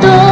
todo. 0.00 0.29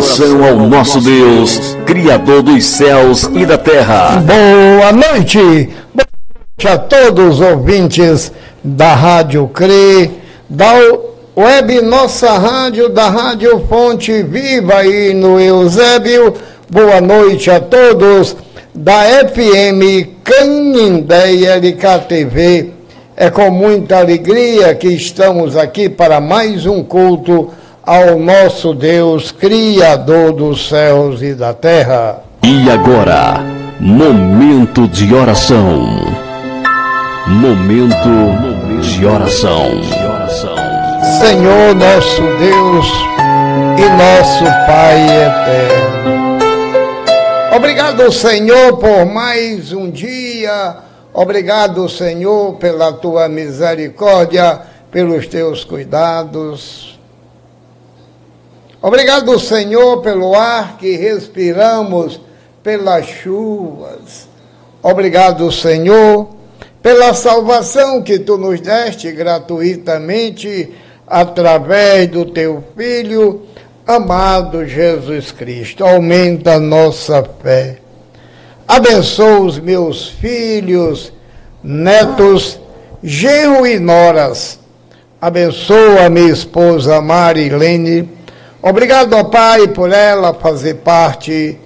E 0.00 0.02
adoração 0.02 0.44
ao 0.44 0.56
nosso 0.56 1.00
Deus, 1.00 1.76
Criador 1.84 2.42
dos 2.42 2.64
céus 2.64 3.24
e 3.34 3.44
da 3.44 3.58
terra. 3.58 4.22
Boa 4.24 4.92
noite! 4.92 5.68
Boa 5.92 6.08
noite 6.58 6.68
a 6.68 6.78
todos 6.78 7.34
os 7.34 7.40
ouvintes 7.40 8.32
da 8.64 8.94
Rádio 8.94 9.46
CRE, 9.48 10.10
da 10.48 10.72
web 11.36 11.82
Nossa 11.82 12.32
Rádio, 12.38 12.88
da 12.88 13.10
Rádio 13.10 13.66
Fonte 13.68 14.22
Viva 14.22 14.76
aí 14.76 15.12
no 15.12 15.38
Eusébio. 15.38 16.34
Boa 16.70 17.00
noite 17.00 17.50
a 17.50 17.60
todos 17.60 18.34
da 18.74 19.02
FM 19.02 20.08
Canindé 20.24 21.34
LKTV. 21.58 22.72
É 23.14 23.28
com 23.28 23.50
muita 23.50 23.98
alegria 23.98 24.74
que 24.74 24.88
estamos 24.88 25.58
aqui 25.58 25.90
para 25.90 26.22
mais 26.22 26.64
um 26.64 26.82
culto 26.82 27.50
ao 27.90 28.20
nosso 28.20 28.72
Deus, 28.72 29.32
Criador 29.32 30.30
dos 30.32 30.68
céus 30.68 31.22
e 31.22 31.34
da 31.34 31.52
terra. 31.52 32.22
E 32.40 32.70
agora, 32.70 33.40
momento 33.80 34.86
de 34.86 35.12
oração. 35.12 35.88
Momento 37.26 38.78
de 38.80 39.04
oração. 39.04 39.66
Senhor 41.18 41.74
nosso 41.74 42.22
Deus 42.38 42.86
e 43.76 43.88
nosso 43.98 44.44
Pai 44.68 45.00
eterno. 45.26 46.38
Obrigado, 47.56 48.12
Senhor, 48.12 48.76
por 48.76 49.04
mais 49.04 49.72
um 49.72 49.90
dia. 49.90 50.76
Obrigado, 51.12 51.88
Senhor, 51.88 52.54
pela 52.54 52.92
tua 52.92 53.28
misericórdia, 53.28 54.60
pelos 54.92 55.26
teus 55.26 55.64
cuidados. 55.64 56.89
Obrigado, 58.82 59.38
Senhor, 59.38 60.00
pelo 60.00 60.34
ar 60.34 60.78
que 60.78 60.96
respiramos, 60.96 62.18
pelas 62.62 63.06
chuvas. 63.06 64.26
Obrigado, 64.82 65.52
Senhor, 65.52 66.30
pela 66.80 67.12
salvação 67.12 68.00
que 68.00 68.18
tu 68.18 68.38
nos 68.38 68.58
deste 68.58 69.12
gratuitamente 69.12 70.72
através 71.06 72.08
do 72.08 72.24
teu 72.24 72.64
Filho, 72.74 73.42
amado 73.86 74.64
Jesus 74.64 75.30
Cristo. 75.30 75.84
Aumenta 75.84 76.54
a 76.54 76.58
nossa 76.58 77.22
fé. 77.42 77.80
Abençoa 78.66 79.40
os 79.40 79.58
meus 79.58 80.08
filhos, 80.08 81.12
netos, 81.62 82.58
genro 83.02 83.66
e 83.66 83.78
noras. 83.78 84.58
Abençoa 85.20 86.06
a 86.06 86.08
minha 86.08 86.32
esposa 86.32 86.98
Marilene. 87.02 88.19
Obrigado, 88.62 89.14
ó 89.14 89.24
Pai, 89.24 89.68
por 89.68 89.90
ela 89.90 90.34
fazer 90.34 90.74
parte 90.74 91.58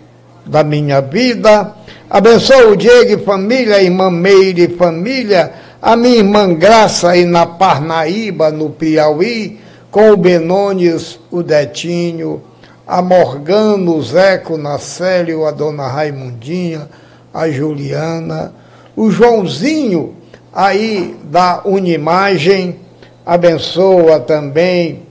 da 0.47 0.63
minha 0.63 1.01
vida. 1.01 1.75
Abençoa 2.09 2.69
o 2.69 2.77
Diego 2.77 3.21
e 3.21 3.25
família, 3.25 3.75
a 3.75 3.83
irmã 3.83 4.13
Meire 4.13 4.63
e 4.63 4.77
família, 4.77 5.53
a 5.83 5.97
minha 5.97 6.19
irmã 6.19 6.55
Graça 6.55 7.11
aí 7.11 7.25
na 7.25 7.47
Parnaíba, 7.47 8.53
no 8.53 8.71
Piauí, 8.71 9.59
com 9.91 10.13
o 10.13 10.17
Benones, 10.17 11.19
o 11.33 11.43
Detinho, 11.43 12.41
a 12.87 13.03
Morgano, 13.03 13.97
o 13.97 14.03
Zeco, 14.03 14.55
o 14.55 14.59
Nacélio, 14.59 15.47
a 15.47 15.51
dona 15.51 15.89
Raimundinha, 15.89 16.89
a 17.33 17.51
Juliana, 17.51 18.55
o 18.95 19.11
Joãozinho 19.11 20.15
aí 20.53 21.17
da 21.25 21.61
Unimagem, 21.65 22.79
abençoa 23.27 24.21
também 24.21 25.03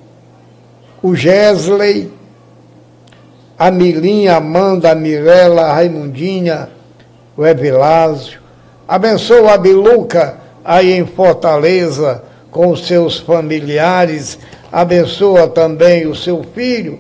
o 1.03 1.13
Gesley, 1.13 2.09
a 3.59 3.69
Milinha, 3.69 4.35
a 4.35 4.37
Amanda, 4.37 4.91
a 4.91 4.95
Mirella, 4.95 5.63
a 5.63 5.73
Raimundinha, 5.73 6.69
o 7.35 7.45
Evilásio. 7.45 8.39
Abençoa 8.87 9.53
a 9.53 9.57
Biluca 9.57 10.37
aí 10.63 10.93
em 10.93 11.05
Fortaleza 11.05 12.23
com 12.49 12.69
os 12.69 12.87
seus 12.87 13.19
familiares. 13.19 14.39
Abençoa 14.71 15.47
também 15.47 16.07
o 16.07 16.15
seu 16.15 16.41
filho, 16.55 16.99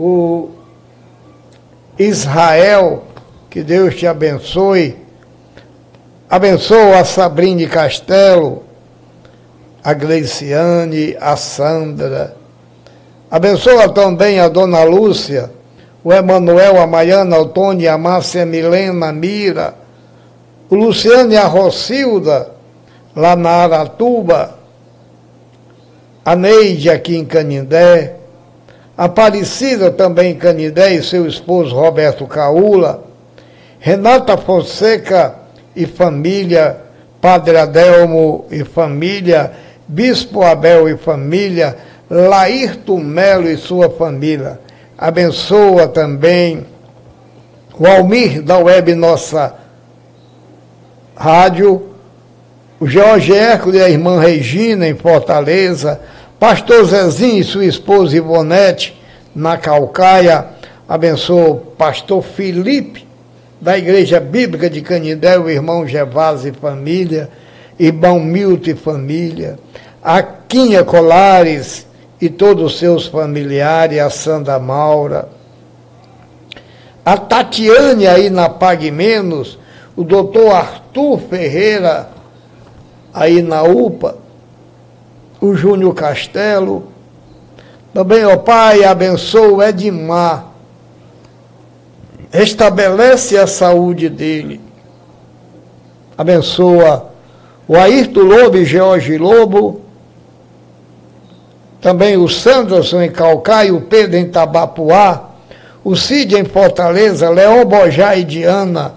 o 0.00 0.48
Israel, 1.98 3.04
que 3.50 3.62
Deus 3.62 3.94
te 3.94 4.06
abençoe. 4.06 4.96
Abençoa 6.28 7.00
a 7.00 7.04
Sabrine 7.04 7.66
Castelo, 7.68 8.64
a 9.84 9.92
Gleiciane, 9.92 11.16
a 11.20 11.36
Sandra. 11.36 12.35
Abençoa 13.30 13.88
também 13.88 14.38
a 14.38 14.48
Dona 14.48 14.84
Lúcia, 14.84 15.50
o 16.04 16.12
Emanuel, 16.12 16.80
a 16.80 16.86
Maiana, 16.86 17.38
o 17.38 17.46
Tony, 17.46 17.88
a 17.88 17.98
Márcia, 17.98 18.44
a 18.44 18.46
Milena, 18.46 19.08
a 19.08 19.12
Mira, 19.12 19.74
o 20.70 20.76
Luciano 20.76 21.32
e 21.32 21.36
a 21.36 21.46
Rocilda, 21.46 22.50
lá 23.14 23.34
na 23.34 23.50
Aratuba, 23.50 24.56
a 26.24 26.36
Neide 26.36 26.90
aqui 26.90 27.16
em 27.16 27.24
Canindé, 27.24 28.16
a 28.96 29.06
Aparecida 29.06 29.90
também 29.90 30.32
em 30.32 30.36
Canindé 30.36 30.94
e 30.94 31.02
seu 31.02 31.26
esposo 31.26 31.74
Roberto 31.74 32.26
Caula, 32.26 33.04
Renata 33.80 34.36
Fonseca 34.36 35.34
e 35.74 35.86
família, 35.86 36.78
Padre 37.20 37.56
Adelmo 37.56 38.46
e 38.50 38.64
família, 38.64 39.52
Bispo 39.88 40.42
Abel 40.42 40.88
e 40.88 40.96
família, 40.96 41.76
Laírto 42.08 42.98
Melo 42.98 43.48
e 43.48 43.56
sua 43.56 43.90
família. 43.90 44.60
Abençoa 44.96 45.88
também 45.88 46.64
o 47.78 47.86
Almir 47.86 48.40
da 48.42 48.58
Web 48.58 48.94
Nossa 48.94 49.54
Rádio, 51.14 51.90
o 52.78 52.86
Jorge 52.86 53.34
Hércules 53.34 53.80
e 53.80 53.82
a 53.82 53.90
irmã 53.90 54.20
Regina 54.20 54.86
em 54.88 54.94
Fortaleza, 54.94 56.00
Pastor 56.38 56.84
Zezinho 56.84 57.40
e 57.40 57.44
sua 57.44 57.64
esposa 57.64 58.16
Ivonete 58.16 59.00
na 59.34 59.56
Calcaia, 59.56 60.46
abençoa 60.88 61.50
o 61.50 61.56
Pastor 61.56 62.22
Felipe 62.22 63.06
da 63.60 63.76
Igreja 63.76 64.20
Bíblica 64.20 64.70
de 64.70 64.80
Canindé, 64.80 65.38
o 65.38 65.50
irmão 65.50 65.86
Gervásio 65.86 66.52
e 66.52 66.60
família, 66.60 67.28
irmão 67.78 68.20
Milton 68.20 68.70
e 68.70 68.74
família, 68.74 69.58
a 70.02 70.22
Quinha 70.22 70.84
Colares 70.84 71.86
e 72.20 72.28
todos 72.28 72.72
os 72.72 72.78
seus 72.78 73.06
familiares, 73.06 73.98
a 73.98 74.10
Sandra 74.10 74.58
Maura, 74.58 75.28
a 77.04 77.16
Tatiane 77.16 78.06
aí 78.06 78.30
na 78.30 78.48
Pague 78.48 78.90
Menos, 78.90 79.58
o 79.94 80.02
doutor 80.02 80.52
Arthur 80.52 81.20
Ferreira, 81.20 82.10
aí 83.14 83.42
na 83.42 83.62
UPA, 83.62 84.16
o 85.40 85.54
Júnior 85.54 85.94
Castelo. 85.94 86.88
Também, 87.94 88.24
ó 88.24 88.36
Pai, 88.36 88.84
abençoa 88.84 89.48
o 89.48 89.62
Edmar. 89.62 90.46
Restabelece 92.30 93.38
a 93.38 93.46
saúde 93.46 94.08
dele. 94.08 94.60
Abençoa 96.18 97.10
o 97.68 97.76
Ayrton 97.76 98.20
Lobo 98.20 98.56
e 98.56 98.64
George 98.64 99.16
Lobo. 99.16 99.85
Também 101.80 102.16
o 102.16 102.28
Sanderson 102.28 103.02
em 103.02 103.10
Calcaia, 103.10 103.74
o 103.74 103.80
Pedro 103.80 104.16
em 104.16 104.28
Tabapuá. 104.28 105.30
O 105.84 105.94
Cid 105.94 106.36
em 106.36 106.44
Fortaleza, 106.44 107.30
Leon 107.30 107.64
Bojá 107.64 108.16
e 108.16 108.24
Diana. 108.24 108.94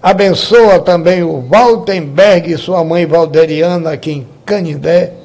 Abençoa 0.00 0.78
também 0.78 1.22
o 1.22 1.44
Waltenberg 1.50 2.52
e 2.52 2.58
sua 2.58 2.84
mãe 2.84 3.04
Valderiana 3.04 3.92
aqui 3.92 4.12
em 4.12 4.28
Canindé 4.46 5.20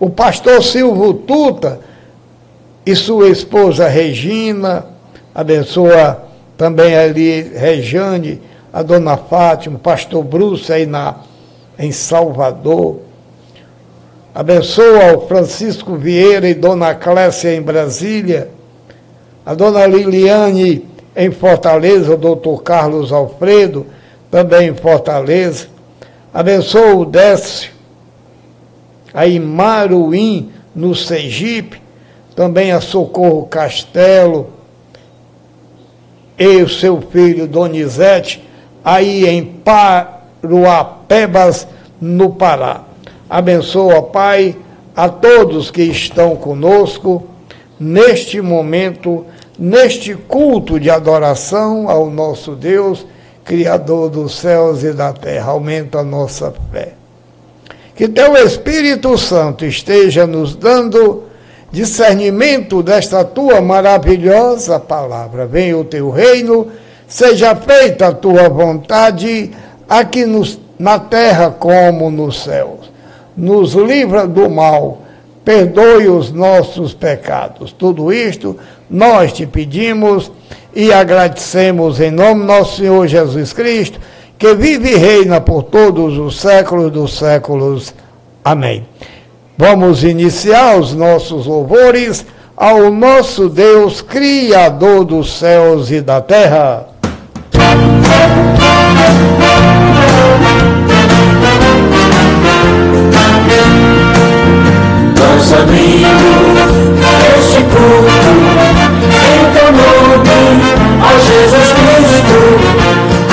o 0.00 0.08
pastor 0.08 0.62
Silvio 0.62 1.12
Tuta 1.12 1.80
e 2.86 2.94
sua 2.94 3.28
esposa 3.28 3.88
Regina, 3.88 4.86
abençoa 5.34 6.24
também 6.56 6.96
ali 6.96 7.42
Rejane, 7.42 8.40
a 8.72 8.82
dona 8.82 9.16
Fátima, 9.16 9.76
o 9.76 9.80
pastor 9.80 10.22
Bruce 10.22 10.72
aí 10.72 10.86
na, 10.86 11.16
em 11.78 11.90
Salvador. 11.90 13.00
Abençoa 14.34 15.16
o 15.16 15.26
Francisco 15.26 15.96
Vieira 15.96 16.48
e 16.48 16.54
dona 16.54 16.94
Clécia 16.94 17.54
em 17.54 17.62
Brasília, 17.62 18.50
a 19.44 19.54
dona 19.54 19.86
Liliane 19.86 20.86
em 21.16 21.30
Fortaleza, 21.30 22.14
o 22.14 22.16
doutor 22.16 22.62
Carlos 22.62 23.12
Alfredo, 23.12 23.86
também 24.30 24.68
em 24.68 24.74
Fortaleza. 24.74 25.68
Abençoa 26.32 26.94
o 26.94 27.04
Décio 27.04 27.78
aí 29.12 29.38
Maruim, 29.40 30.50
no 30.74 30.94
Sergipe, 30.94 31.80
também 32.36 32.72
a 32.72 32.80
Socorro 32.80 33.46
Castelo, 33.46 34.50
e 36.38 36.62
o 36.62 36.68
seu 36.68 37.00
filho 37.00 37.48
Donizete, 37.48 38.46
aí 38.84 39.26
em 39.26 39.44
Paruapebas, 40.42 41.66
no 42.00 42.30
Pará. 42.30 42.84
Abençoa, 43.28 44.02
Pai, 44.02 44.56
a 44.96 45.08
todos 45.08 45.70
que 45.70 45.82
estão 45.82 46.34
conosco 46.34 47.26
neste 47.78 48.40
momento, 48.40 49.26
neste 49.58 50.14
culto 50.14 50.80
de 50.80 50.88
adoração 50.88 51.88
ao 51.90 52.10
nosso 52.10 52.52
Deus, 52.52 53.06
Criador 53.44 54.10
dos 54.10 54.38
céus 54.38 54.82
e 54.82 54.92
da 54.92 55.12
terra. 55.12 55.52
Aumenta 55.52 56.00
a 56.00 56.04
nossa 56.04 56.52
fé. 56.72 56.94
Que 57.94 58.08
teu 58.08 58.36
Espírito 58.36 59.16
Santo 59.18 59.64
esteja 59.64 60.26
nos 60.26 60.54
dando 60.54 61.24
discernimento 61.70 62.82
desta 62.82 63.24
tua 63.24 63.60
maravilhosa 63.60 64.78
palavra. 64.78 65.46
Venha 65.46 65.76
o 65.76 65.84
teu 65.84 66.10
reino, 66.10 66.68
seja 67.06 67.54
feita 67.56 68.08
a 68.08 68.12
tua 68.12 68.48
vontade, 68.48 69.50
aqui 69.88 70.24
nos, 70.24 70.58
na 70.78 70.98
terra 70.98 71.50
como 71.50 72.10
nos 72.10 72.42
céus. 72.42 72.97
Nos 73.38 73.74
livra 73.74 74.26
do 74.26 74.50
mal, 74.50 75.02
perdoe 75.44 76.08
os 76.08 76.32
nossos 76.32 76.92
pecados. 76.92 77.72
Tudo 77.72 78.12
isto 78.12 78.58
nós 78.90 79.32
te 79.32 79.46
pedimos 79.46 80.30
e 80.74 80.92
agradecemos 80.92 82.00
em 82.00 82.10
nome 82.10 82.44
nosso 82.44 82.78
Senhor 82.78 83.06
Jesus 83.06 83.52
Cristo 83.52 84.00
que 84.38 84.54
vive 84.54 84.90
e 84.90 84.96
reina 84.96 85.40
por 85.40 85.64
todos 85.64 86.16
os 86.16 86.40
séculos 86.40 86.92
dos 86.92 87.18
séculos. 87.18 87.92
Amém. 88.44 88.86
Vamos 89.56 90.04
iniciar 90.04 90.78
os 90.78 90.94
nossos 90.94 91.46
louvores 91.46 92.24
ao 92.56 92.90
nosso 92.90 93.48
Deus, 93.48 94.00
Criador 94.00 95.04
dos 95.04 95.38
céus 95.38 95.90
e 95.90 96.00
da 96.00 96.20
terra. 96.20 96.86
Nós 105.38 105.52
abrimos 105.52 106.58
este 107.38 107.62
culto 107.62 108.30
em 109.14 109.38
teu 109.54 109.70
nome, 109.70 110.40
ó 111.00 111.10
Jesus 111.16 111.68
Cristo 111.78 112.38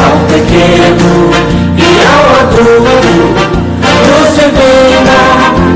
ao 0.04 0.16
pequeno 0.28 1.12
e 1.76 1.82
ao 2.06 2.26
adulto, 2.42 3.14
nos 4.06 4.30
divina, 4.36 5.18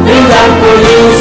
brindar 0.04 0.50
por 0.60 0.78
isto, 0.78 1.19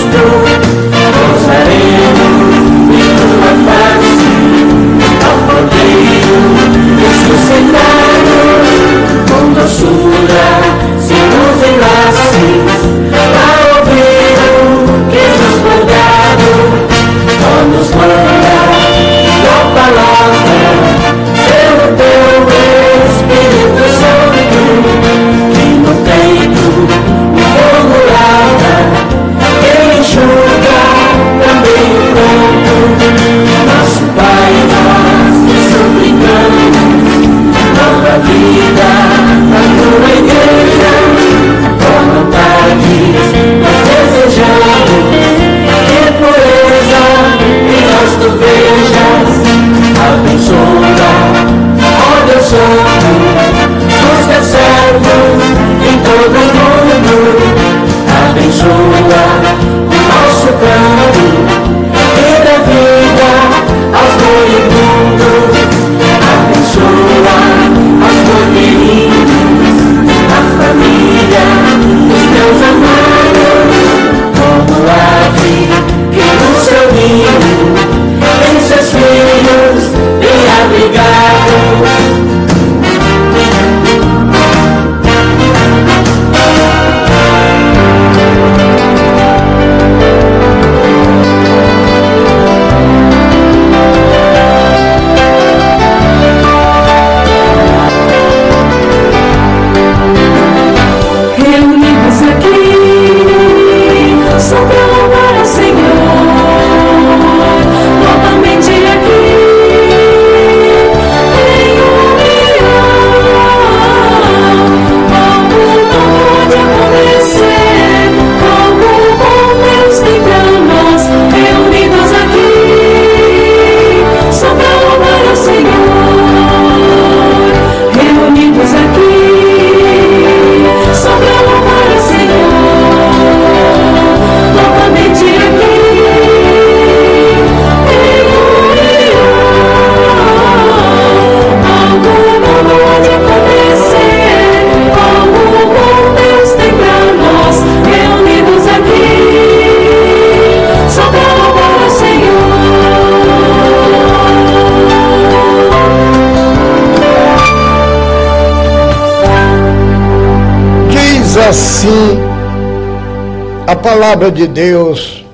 palavra 163.89 164.31
de 164.31 164.47
Deus. 164.47 165.25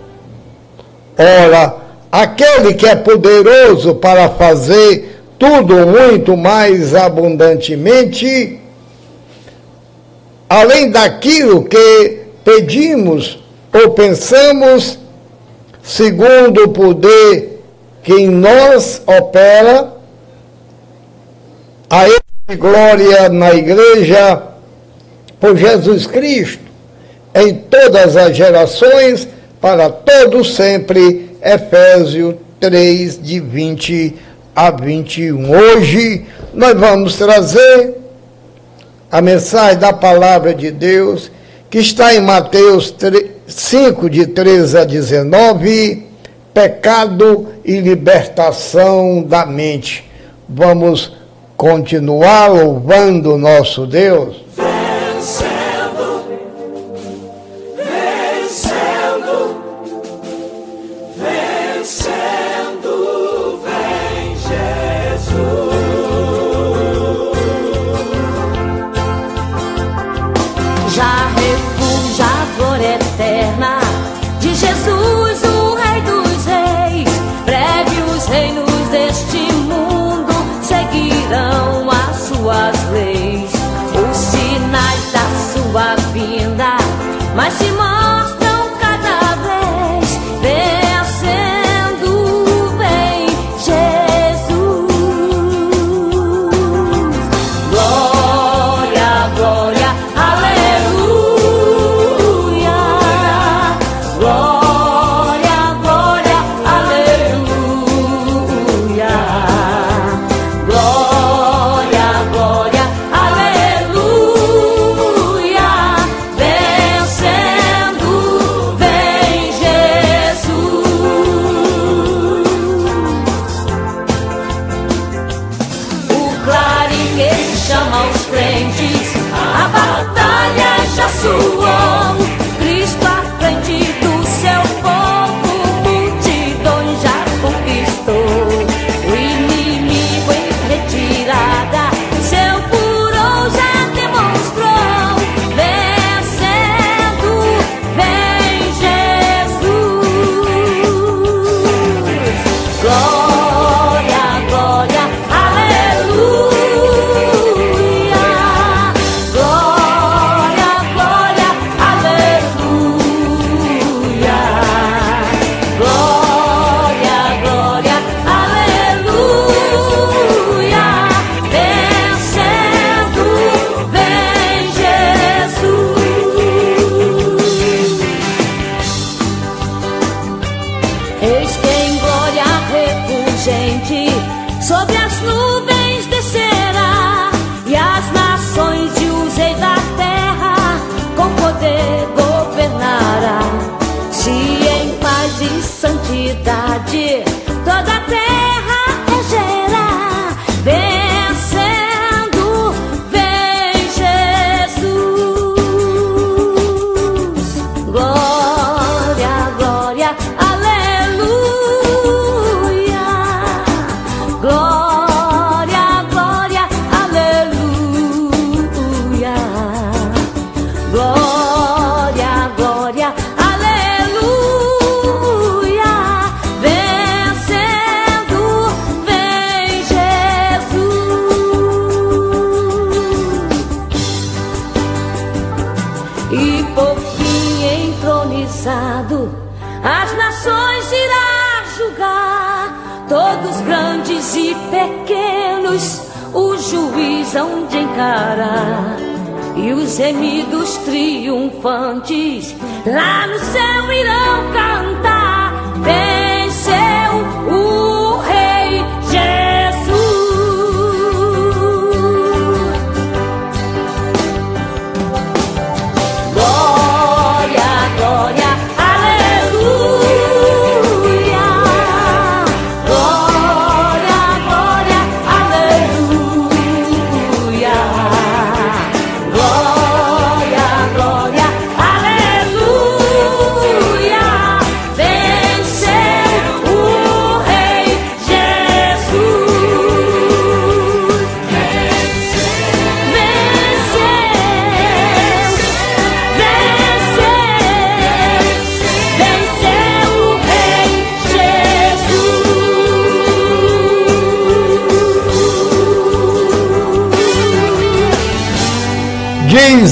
Ora, 1.19 1.77
aquele 2.11 2.75
que 2.75 2.87
é 2.87 2.95
poderoso 2.95 3.97
para 3.97 4.29
fazer 4.29 5.23
tudo 5.37 5.75
muito 5.85 6.37
mais 6.37 6.95
abundantemente, 6.95 8.61
além 10.49 10.89
daquilo 10.89 11.65
que 11.65 12.21
pedimos 12.45 13.41
ou 13.73 13.91
pensamos, 13.91 15.01
segundo 15.83 16.63
o 16.63 16.69
poder 16.69 17.61
que 18.05 18.13
em 18.13 18.29
nós 18.29 19.03
opera, 19.05 19.95
a 21.91 22.07
ele 22.07 22.57
glória 22.57 23.29
na 23.29 23.53
igreja 23.53 24.43
por 25.41 25.57
Jesus 25.57 26.07
Cristo 26.07 26.64
em 27.35 27.55
todas 27.55 28.17
as 28.17 28.37
gerações, 28.37 29.27
para 29.61 29.91
todo 29.91 30.45
sempre. 30.45 31.31
Efésio 31.43 32.39
3, 32.59 33.23
de 33.23 33.39
20 33.39 34.15
a 34.57 34.71
21. 34.71 35.51
Hoje 35.51 36.25
nós 36.55 36.79
vamos 36.79 37.17
trazer 37.17 37.99
a 39.11 39.21
mensagem 39.21 39.79
da 39.79 39.93
palavra 39.93 40.55
de 40.55 40.71
Deus, 40.71 41.31
que 41.69 41.79
está 41.79 42.15
em 42.15 42.21
Mateus 42.21 42.91
3, 42.93 43.31
5, 43.47 44.09
de 44.09 44.27
13 44.27 44.79
a 44.79 44.85
19, 44.85 46.07
pecado 46.55 47.49
e 47.65 47.79
libertação 47.81 49.23
da 49.23 49.45
mente. 49.45 50.11
Vamos 50.49 51.13
continuar 51.57 52.49
louvando 52.49 53.37
nosso 53.37 53.87
Deus. 53.87 54.43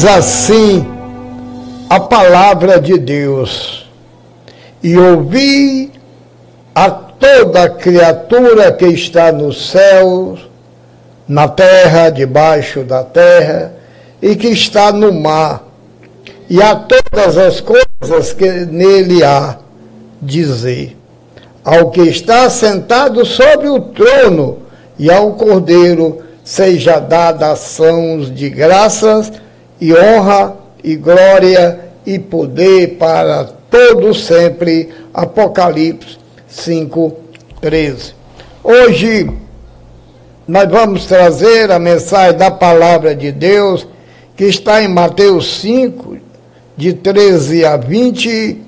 Diz 0.03 0.11
assim 0.11 0.85
a 1.89 2.01
palavra 2.01 2.81
de 2.81 2.99
Deus: 2.99 3.89
E 4.83 4.99
ouvi 4.99 5.93
a 6.75 6.91
toda 6.91 7.69
criatura 7.69 8.73
que 8.73 8.87
está 8.87 9.31
nos 9.31 9.71
céus, 9.71 10.51
na 11.29 11.47
terra, 11.47 12.11
debaixo 12.11 12.83
da 12.83 13.05
terra, 13.05 13.75
e 14.21 14.35
que 14.35 14.49
está 14.49 14.91
no 14.91 15.13
mar, 15.13 15.63
e 16.51 16.61
a 16.61 16.75
todas 16.75 17.39
as 17.39 17.61
coisas 17.61 18.33
que 18.33 18.51
nele 18.51 19.23
há, 19.23 19.57
dizer: 20.21 20.97
Ao 21.65 21.93
que 21.93 22.03
está 22.03 22.51
sentado 22.51 23.25
sobre 23.25 23.69
o 23.69 23.79
trono 23.79 24.63
e 24.99 25.09
ao 25.09 25.35
Cordeiro 25.35 26.25
seja 26.43 26.99
dada 26.99 27.53
ações 27.53 28.35
de 28.35 28.51
graças 28.51 29.31
e 29.83 29.93
honra 29.93 30.57
e 30.85 30.95
glória 30.95 31.81
e 32.07 32.17
poder 32.17 32.99
para 32.99 33.49
todos 33.69 34.25
sempre. 34.25 34.91
Apocalipse 35.13 36.19
5, 36.47 37.13
13. 37.61 38.15
Hoje 38.63 39.29
nós 40.47 40.71
vamos 40.71 41.07
trazer 41.07 41.73
a 41.73 41.81
mensagem 41.81 42.39
da 42.39 42.49
palavra 42.49 43.13
de 43.13 43.33
Deus 43.33 43.85
que 44.37 44.45
está 44.45 44.81
em 44.81 44.87
Mateus 44.87 45.61
5, 45.61 46.17
de 46.77 46.93
13 46.93 47.65
a 47.65 47.77
20, 47.77 48.63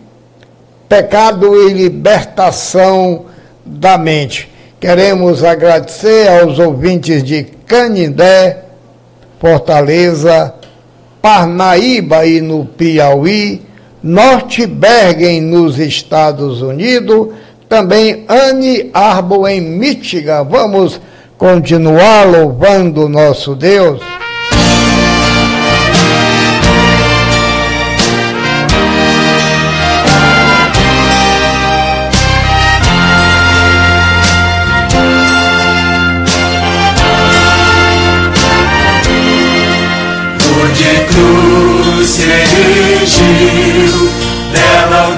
pecado 0.89 1.69
e 1.69 1.73
libertação 1.73 3.27
da 3.65 3.97
mente. 3.97 4.53
Queremos 4.81 5.45
agradecer 5.45 6.29
aos 6.29 6.59
ouvintes 6.59 7.23
de 7.23 7.45
Canindé, 7.45 8.65
Fortaleza, 9.39 10.55
Parnaíba 11.25 12.27
e 12.27 12.43
no 12.43 12.67
Piauí, 12.67 13.63
Norte 14.03 14.67
Bergen 14.67 15.41
nos 15.41 15.79
Estados 15.79 16.61
Unidos, 16.61 17.29
também 17.67 18.27
Anne 18.29 18.91
Arbor 18.93 19.49
em 19.49 19.59
Michigan. 19.59 20.45
Vamos 20.45 21.01
continuar 21.39 22.25
louvando 22.31 23.09
nosso 23.09 23.55
Deus. 23.55 24.03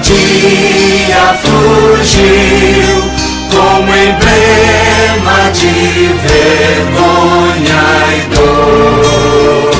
Dia 0.01 1.35
fugiu, 1.41 3.03
como 3.51 3.89
emblema 3.95 5.39
de 5.53 5.75
vergonha 6.27 7.85
e 8.15 8.17
dor. 8.35 9.71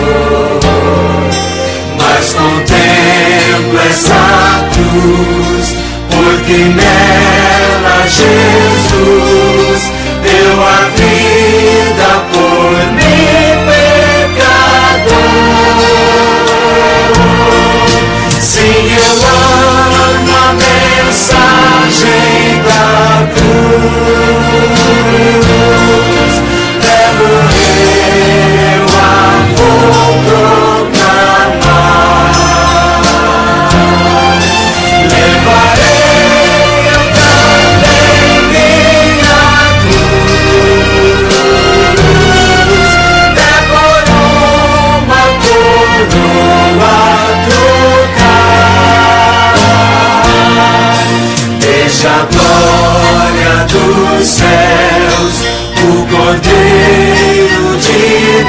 Mas 1.98 2.26
contemplo 2.34 3.80
essa 3.90 4.26
cruz, 4.74 5.66
porque 6.10 6.58
nela 6.58 8.00
Jesus 8.08 9.82
deu 10.24 10.58
a 10.64 10.66
vida 10.96 12.10
por 12.32 12.76
mim, 12.94 13.50
pecador. 13.68 14.68
Sim, 18.42 18.77
mensagem 21.98 22.64
da 22.64 23.28
a 52.18 52.26
glória 52.34 53.54
dos 53.68 54.26
céus, 54.28 55.36
o 55.84 55.86
Cordeiro 56.08 57.68
de 57.78 58.04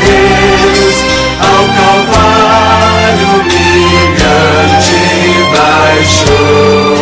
Deus, 0.07 0.97
ao 1.39 1.65
Calvário 1.77 3.29
humilhante 3.41 5.03
baixou. 5.53 6.97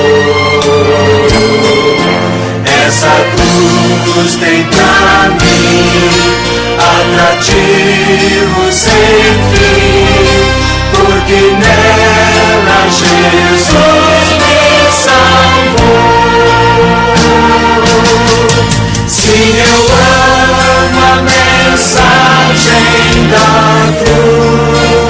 Essa 2.85 3.15
cruz 3.37 4.31
tem 4.37 4.61
pra 4.65 5.29
mim 5.41 6.35
atrativo 6.79 8.63
sem 8.73 9.27
fim, 9.53 10.07
porque 10.93 11.41
nela 11.61 12.81
Jesus 12.91 14.06
mensagem 21.77 23.29
da 23.29 23.93
cruz. 24.03 25.06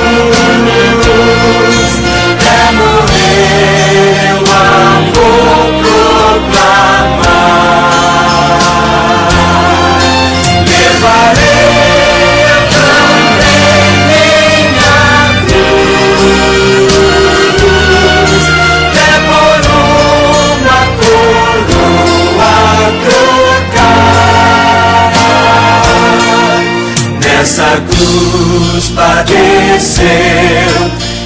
Nessa 27.47 27.81
cruz 27.89 28.89
padeceu 28.89 30.05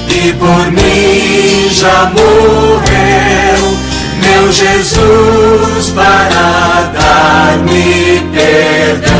e 0.07 0.31
por 0.33 0.71
mim 0.71 1.67
já 1.73 2.11
morreu. 2.13 3.75
Meu 4.21 4.51
Jesus 4.51 5.89
para 5.95 6.91
dar-me 6.93 8.21
perdão. 8.35 9.15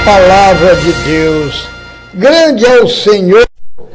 Palavra 0.10 0.76
de 0.78 0.92
Deus: 1.04 1.68
Grande 2.16 2.66
é 2.66 2.82
o 2.82 2.88
Senhor 2.88 3.46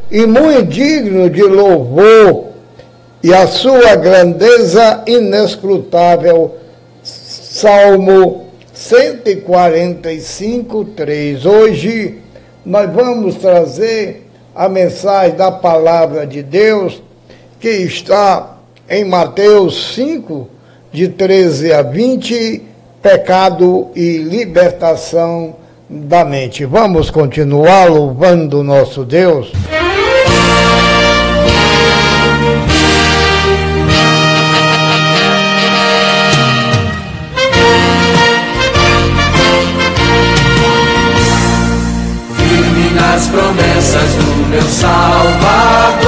e 0.08 0.24
muito 0.24 0.66
digno 0.66 1.28
de 1.28 1.42
louvor, 1.42 2.52
e 3.20 3.34
a 3.34 3.48
sua 3.48 3.96
grandeza 3.96 5.02
inescrutável. 5.08 6.54
Salmo 7.02 8.44
145, 8.72 10.84
3. 10.84 11.46
Hoje 11.46 12.20
nós 12.64 12.88
vamos 12.92 13.34
trazer 13.34 14.28
a 14.54 14.68
mensagem 14.68 15.36
da 15.36 15.50
palavra 15.50 16.24
de 16.24 16.44
Deus 16.44 17.02
que 17.58 17.68
está 17.68 18.58
em 18.88 19.04
Mateus 19.04 19.96
5, 19.96 20.48
de 20.92 21.08
13 21.08 21.72
a 21.72 21.82
20, 21.82 22.62
pecado 23.02 23.88
e 23.96 24.18
libertação 24.18 25.63
da 25.94 26.24
mente. 26.24 26.64
Vamos 26.64 27.10
continuar 27.10 27.88
louvando 27.88 28.62
nosso 28.62 29.04
Deus. 29.04 29.52
Firme 42.36 42.90
nas 42.94 43.26
promessas 43.28 44.14
do 44.14 44.48
meu 44.48 44.62
Salvador, 44.62 46.04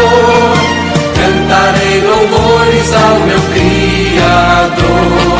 cantarei 1.14 2.01
louvores 2.03 2.92
ao 2.92 3.20
meu 3.20 3.40
Criador. 3.53 5.36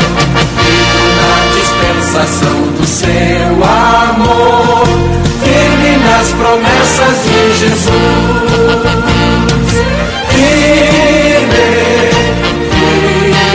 Dispensação 2.17 2.61
do 2.71 2.85
seu 2.87 3.07
amor, 3.63 4.87
firme 5.43 5.97
nas 6.03 6.33
promessas 6.33 7.15
de 7.23 7.53
Jesus. 7.59 7.91
Firme, 10.29 11.67
firme, 12.71 13.53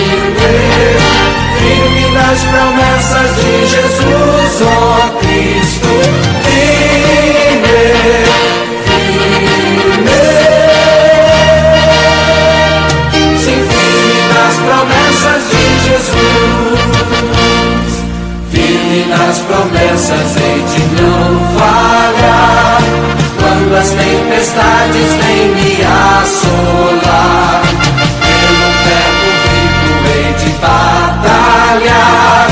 firme 1.59 2.05
nas 2.15 2.41
promessas 2.45 3.31
de 3.35 3.67
Jesus, 3.67 4.63
ó 4.63 5.09
Cristo. 5.19 5.62
Nas 19.19 19.39
promessas 19.41 20.37
hei 20.37 20.63
de 20.63 20.83
não 21.01 21.29
falhar. 21.59 22.81
Quando 23.39 23.77
as 23.77 23.91
tempestades 23.91 25.15
vêm 25.15 25.49
me 25.55 25.73
assolar, 26.21 27.63
pelo 28.23 28.69
verbo 28.85 29.29
vivo 29.45 29.95
hei 30.09 30.31
de 30.35 30.51
batalhar. 30.61 32.47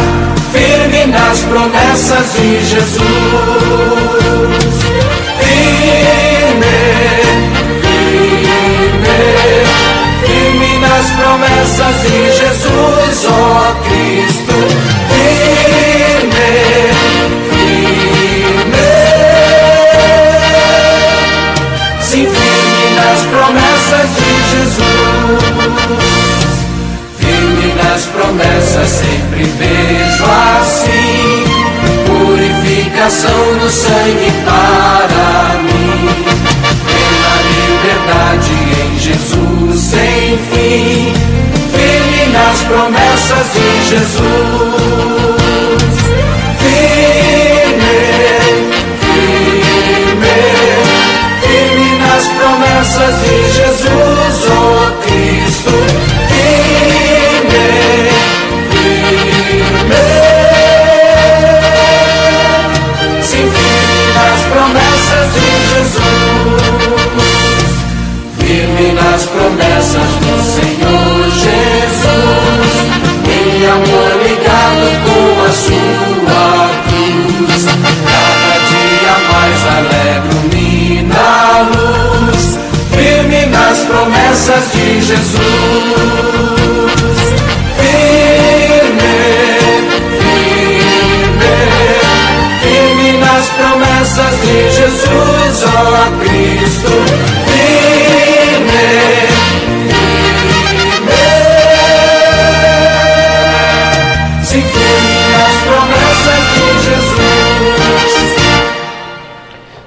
Firme 0.52 1.02
nas 1.06 1.38
promessas 1.40 2.26
de 2.34 2.48
Jesus. 2.64 3.00
Firme, 5.40 6.78
firme, 7.82 9.18
firme 10.26 10.70
nas 10.78 11.06
promessas 11.10 11.96
de 12.02 12.16
Jesus, 12.36 13.16
ó 13.26 13.74
Cristo. 13.84 14.49
Firme 27.18 27.74
nas 27.74 28.06
promessas 28.06 28.88
sempre 28.88 29.44
vejo 29.44 30.24
assim. 30.58 31.44
Purificação 32.06 33.54
no 33.60 33.70
sangue 33.70 34.32
para 34.44 35.58
mim. 35.62 36.08
Pela 36.86 37.34
liberdade 37.50 38.52
em 38.82 38.98
Jesus 38.98 39.80
sem 39.80 40.38
fim. 40.50 41.12
Firme 41.72 42.32
nas 42.32 42.62
promessas 42.62 43.46
de 43.54 43.88
Jesus 43.90 44.69
Jesus. 85.10 85.40
Firme, 87.80 89.16
firme, 90.20 91.54
firme 92.62 93.08
nas 93.18 93.46
promessas 93.48 94.34
de 94.42 94.56
Jesus, 94.70 95.56
ó 95.66 95.78
Cristo. 96.20 96.92
Firme, 97.46 98.86
firme, 100.70 101.24
sim, 104.44 104.62
firme 104.62 105.16
nas 105.32 105.54
promessas 105.64 106.42
de 106.54 106.66
Jesus. 106.86 107.30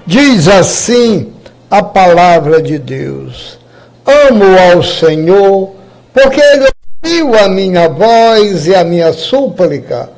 Diz 0.06 0.48
assim 0.50 1.32
a 1.72 1.82
palavra 1.82 2.62
de 2.62 2.78
Deus: 2.78 3.33
Amo 4.30 4.46
ao 4.72 4.82
Senhor, 4.82 5.72
porque 6.14 6.40
Ele 6.40 6.68
ouviu 7.04 7.38
a 7.38 7.50
minha 7.50 7.90
voz 7.90 8.68
e 8.68 8.74
a 8.74 8.84
minha 8.84 9.12
súplica, 9.12 10.10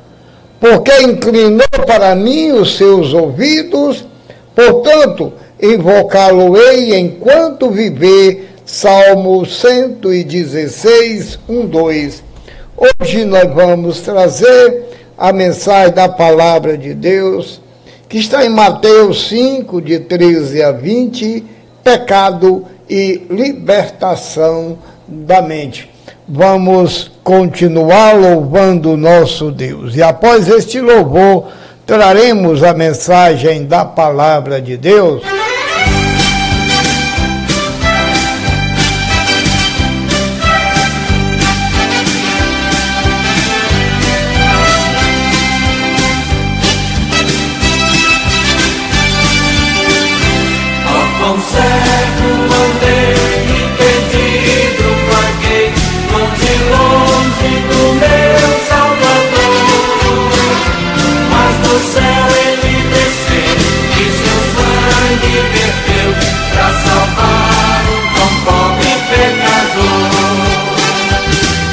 porque 0.59 0.91
inclinou 1.01 1.65
para 1.87 2.13
mim 2.13 2.51
os 2.51 2.77
seus 2.77 3.13
ouvidos, 3.13 4.05
portanto, 4.53 5.33
invocá-lo-ei 5.61 6.95
enquanto 6.95 7.71
viver. 7.71 8.51
Salmo 8.65 9.45
116, 9.45 11.39
1, 11.47 11.65
2. 11.67 12.23
Hoje 12.75 13.25
nós 13.25 13.53
vamos 13.53 14.01
trazer 14.01 14.85
a 15.17 15.31
mensagem 15.31 15.93
da 15.93 16.09
palavra 16.09 16.77
de 16.77 16.93
Deus, 16.95 17.61
que 18.09 18.17
está 18.17 18.43
em 18.43 18.49
Mateus 18.49 19.29
5, 19.29 19.81
de 19.81 19.99
13 19.99 20.63
a 20.63 20.71
20, 20.71 21.43
pecado 21.83 22.65
e 22.89 23.25
libertação 23.29 24.77
da 25.07 25.41
mente. 25.41 25.89
Vamos 26.27 27.11
continuar 27.23 28.13
louvando 28.13 28.97
nosso 28.97 29.51
Deus. 29.51 29.95
E 29.95 30.01
após 30.01 30.47
este 30.47 30.79
louvor, 30.79 31.47
traremos 31.85 32.63
a 32.63 32.73
mensagem 32.73 33.65
da 33.65 33.85
palavra 33.85 34.59
de 34.61 34.75
Deus. 34.75 35.21
do 61.75 61.81
céu 61.81 62.27
ele 62.47 62.75
desceu 62.87 63.57
e 63.91 64.05
seu 64.15 64.39
sangue 64.55 65.35
perdeu, 65.51 66.09
para 66.53 66.69
salvar 66.71 67.83
um 67.91 68.01
tão 68.15 68.31
pobre 68.45 68.91
pecador. 69.09 70.07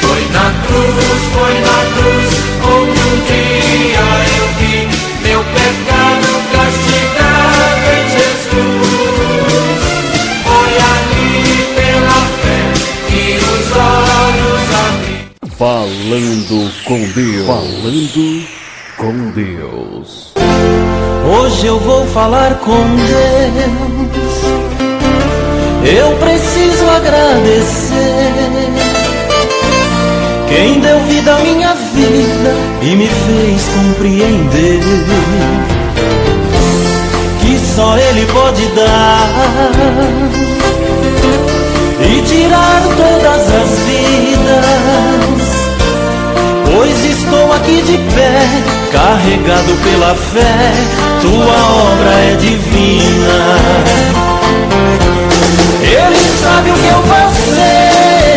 Foi 0.00 0.22
na 0.32 0.46
cruz, 0.66 1.20
foi 1.34 1.54
na 1.68 1.78
cruz, 1.94 2.30
como 2.62 2.90
um 2.90 3.16
dia 3.28 4.06
eu 4.38 4.46
vi 4.58 4.76
meu 5.22 5.40
pecado 5.44 6.30
castigado 6.52 7.86
em 7.94 8.04
Jesus. 8.18 8.62
Foi 10.42 10.72
ali 10.92 11.30
pela 11.76 12.20
fé 12.42 12.62
que 13.06 13.24
os 13.38 13.66
olhos 13.76 14.66
abri. 14.88 15.18
Falando 15.56 16.58
com 16.84 17.00
Deus. 17.12 17.46
Falando 17.46 18.24
com 19.02 19.30
Deus. 19.32 20.32
Hoje 21.26 21.66
eu 21.66 21.80
vou 21.80 22.06
falar 22.06 22.54
com 22.60 22.84
Deus. 22.94 24.38
Eu 25.84 26.16
preciso 26.18 26.88
agradecer. 26.88 28.32
Quem 30.48 30.78
deu 30.78 31.00
vida 31.00 31.34
à 31.34 31.38
minha 31.40 31.74
vida 31.74 32.54
e 32.82 32.94
me 32.94 33.08
fez 33.08 33.68
compreender 33.74 34.80
que 37.40 37.58
só 37.74 37.98
Ele 37.98 38.24
pode 38.26 38.64
dar 38.68 39.28
e 42.08 42.22
tirar 42.22 42.82
todas 42.96 43.52
as 43.62 43.70
vidas. 43.80 45.51
Pois 46.82 47.04
estou 47.04 47.52
aqui 47.52 47.80
de 47.82 47.96
pé, 48.12 48.42
carregado 48.90 49.72
pela 49.84 50.16
fé, 50.16 50.72
tua 51.20 51.56
obra 51.92 52.10
é 52.10 52.34
divina. 52.34 53.56
Ele 55.80 56.18
sabe 56.42 56.70
o 56.70 56.74
que 56.74 56.88
eu 56.88 57.02
passei. 57.08 58.34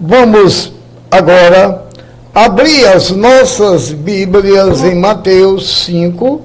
Vamos 0.00 0.72
agora 1.12 1.84
abrir 2.34 2.88
as 2.88 3.12
nossas 3.12 3.92
Bíblias 3.92 4.82
em 4.82 4.96
Mateus 4.96 5.84
5, 5.84 6.42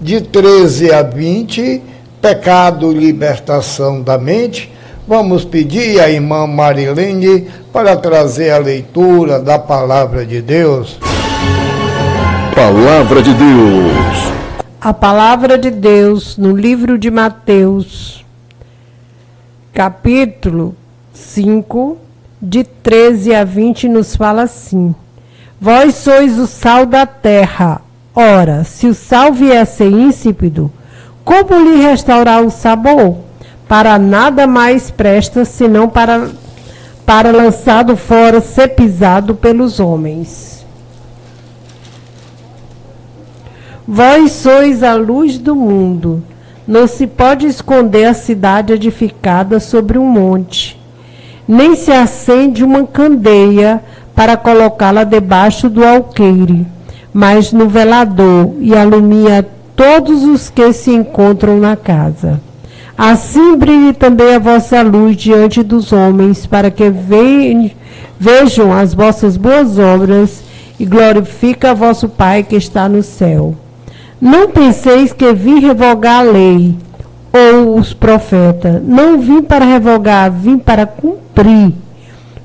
de 0.00 0.22
13 0.22 0.90
a 0.90 1.02
20, 1.02 1.82
pecado 2.22 2.90
libertação 2.90 4.00
da 4.00 4.16
mente. 4.16 4.72
Vamos 5.08 5.44
pedir 5.44 6.00
à 6.00 6.10
irmã 6.10 6.48
Marilene 6.48 7.46
para 7.72 7.96
trazer 7.96 8.50
a 8.50 8.58
leitura 8.58 9.38
da 9.38 9.56
palavra 9.56 10.26
de 10.26 10.42
Deus. 10.42 10.98
Palavra 12.52 13.22
de 13.22 13.32
Deus. 13.32 14.32
A 14.80 14.92
palavra 14.92 15.56
de 15.56 15.70
Deus 15.70 16.36
no 16.36 16.56
livro 16.56 16.98
de 16.98 17.08
Mateus, 17.08 18.24
capítulo 19.72 20.74
5, 21.14 21.98
de 22.42 22.64
13 22.64 23.32
a 23.32 23.44
20, 23.44 23.88
nos 23.88 24.16
fala 24.16 24.42
assim: 24.42 24.92
Vós 25.60 25.94
sois 25.94 26.36
o 26.36 26.48
sal 26.48 26.84
da 26.84 27.06
terra. 27.06 27.80
Ora, 28.12 28.64
se 28.64 28.88
o 28.88 28.94
sal 28.94 29.32
vier 29.32 29.62
a 29.62 29.64
ser 29.64 29.92
insípido, 29.92 30.68
como 31.24 31.54
lhe 31.60 31.80
restaurar 31.80 32.42
o 32.42 32.50
sabor? 32.50 33.25
Para 33.68 33.98
nada 33.98 34.46
mais 34.46 34.90
presta 34.90 35.44
senão 35.44 35.88
para, 35.88 36.28
para 37.04 37.32
lançado 37.32 37.96
fora, 37.96 38.40
ser 38.40 38.68
pisado 38.68 39.34
pelos 39.34 39.80
homens. 39.80 40.64
Vós 43.86 44.32
sois 44.32 44.82
a 44.82 44.94
luz 44.94 45.38
do 45.38 45.54
mundo. 45.54 46.22
Não 46.66 46.86
se 46.86 47.06
pode 47.06 47.46
esconder 47.46 48.06
a 48.06 48.14
cidade 48.14 48.72
edificada 48.72 49.60
sobre 49.60 49.98
um 49.98 50.04
monte, 50.04 50.80
nem 51.46 51.76
se 51.76 51.92
acende 51.92 52.64
uma 52.64 52.84
candeia 52.84 53.80
para 54.16 54.36
colocá-la 54.36 55.04
debaixo 55.04 55.70
do 55.70 55.84
alqueire, 55.84 56.66
mas 57.14 57.52
no 57.52 57.68
velador 57.68 58.54
e 58.58 58.74
alumia 58.74 59.46
todos 59.76 60.24
os 60.24 60.50
que 60.50 60.72
se 60.72 60.90
encontram 60.90 61.58
na 61.58 61.76
casa. 61.76 62.40
Assim 62.96 63.56
brilhe 63.56 63.92
também 63.92 64.34
a 64.34 64.38
vossa 64.38 64.80
luz 64.82 65.16
diante 65.16 65.62
dos 65.62 65.92
homens, 65.92 66.46
para 66.46 66.70
que 66.70 66.88
ve- 66.88 67.72
vejam 68.18 68.72
as 68.72 68.94
vossas 68.94 69.36
boas 69.36 69.78
obras 69.78 70.42
e 70.80 70.84
glorifique 70.86 71.66
a 71.66 71.74
vosso 71.74 72.08
Pai 72.08 72.42
que 72.42 72.56
está 72.56 72.88
no 72.88 73.02
céu. 73.02 73.54
Não 74.20 74.48
penseis 74.48 75.12
que 75.12 75.30
vim 75.34 75.60
revogar 75.60 76.20
a 76.20 76.22
lei 76.22 76.74
ou 77.32 77.78
os 77.78 77.92
profetas. 77.92 78.82
Não 78.82 79.18
vim 79.20 79.42
para 79.42 79.64
revogar, 79.64 80.32
vim 80.32 80.56
para 80.56 80.86
cumprir. 80.86 81.74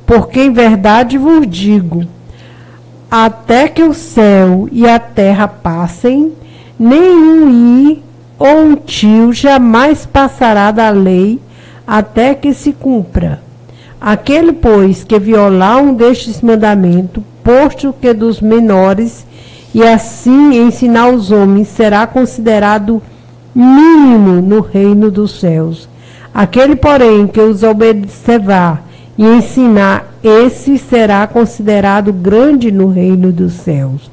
Porque 0.06 0.42
em 0.42 0.52
verdade 0.52 1.18
vos 1.18 1.48
digo: 1.48 2.04
até 3.10 3.70
que 3.70 3.84
o 3.84 3.94
céu 3.94 4.68
e 4.70 4.86
a 4.86 5.00
terra 5.00 5.48
passem, 5.48 6.34
nenhum 6.78 7.50
i 7.50 8.04
ou 8.42 8.58
um 8.58 8.76
tio 8.76 9.32
jamais 9.32 10.04
passará 10.04 10.72
da 10.72 10.90
lei 10.90 11.40
até 11.86 12.34
que 12.34 12.56
se 12.56 12.74
cumpra. 12.74 13.40
Aquele, 14.00 14.52
pois, 14.52 15.04
que 15.04 15.20
violar 15.20 15.78
um 15.78 15.94
destes 15.94 16.42
mandamentos, 16.42 17.22
posto 17.44 17.94
que 18.02 18.12
dos 18.16 18.42
menores, 18.42 19.28
e 19.76 19.84
assim 19.84 20.60
ensinar 20.60 21.10
os 21.10 21.32
homens, 21.32 21.68
será 21.68 22.08
considerado 22.08 23.00
mínimo 23.54 24.42
no 24.42 24.60
reino 24.60 25.12
dos 25.12 25.40
céus. 25.40 25.88
Aquele, 26.34 26.76
porém, 26.76 27.28
que 27.28 27.40
os 27.40 27.62
observar 27.62 28.84
e 29.16 29.24
ensinar, 29.24 30.16
esse 30.24 30.80
será 30.80 31.28
considerado 31.28 32.12
grande 32.12 32.72
no 32.72 32.88
reino 32.88 33.32
dos 33.32 33.54
céus. 33.54 34.10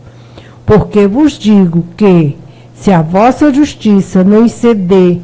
Porque 0.67 1.07
vos 1.07 1.39
digo 1.39 1.83
que, 1.97 2.37
se 2.81 2.93
a 2.93 3.03
vossa 3.03 3.53
justiça 3.53 4.23
não 4.23 4.47
exceder 4.47 5.19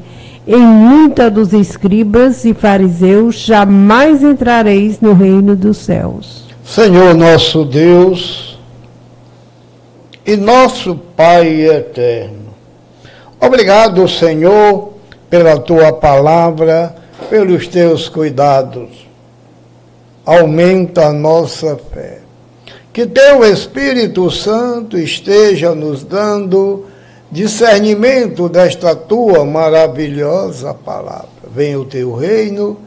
em 0.46 0.60
muita 0.60 1.30
dos 1.30 1.52
escribas 1.52 2.44
e 2.44 2.52
fariseus, 2.52 3.36
jamais 3.36 4.22
entrareis 4.22 5.00
no 5.00 5.14
reino 5.14 5.54
dos 5.54 5.78
céus. 5.78 6.44
Senhor 6.64 7.14
nosso 7.14 7.64
Deus 7.64 8.58
e 10.26 10.36
nosso 10.36 10.96
Pai 11.16 11.62
eterno. 11.62 12.54
Obrigado, 13.40 14.08
Senhor, 14.08 14.94
pela 15.30 15.58
tua 15.58 15.92
palavra, 15.92 16.94
pelos 17.30 17.68
teus 17.68 18.08
cuidados. 18.08 19.06
Aumenta 20.26 21.06
a 21.06 21.12
nossa 21.12 21.78
fé. 21.92 22.20
Que 22.92 23.06
teu 23.06 23.44
Espírito 23.44 24.30
Santo 24.30 24.98
esteja 24.98 25.74
nos 25.74 26.02
dando 26.02 26.86
discernimento 27.34 28.48
desta 28.48 28.94
tua 28.94 29.44
maravilhosa 29.44 30.72
palavra. 30.72 31.28
Venha 31.52 31.80
o 31.80 31.84
teu 31.84 32.14
reino, 32.14 32.78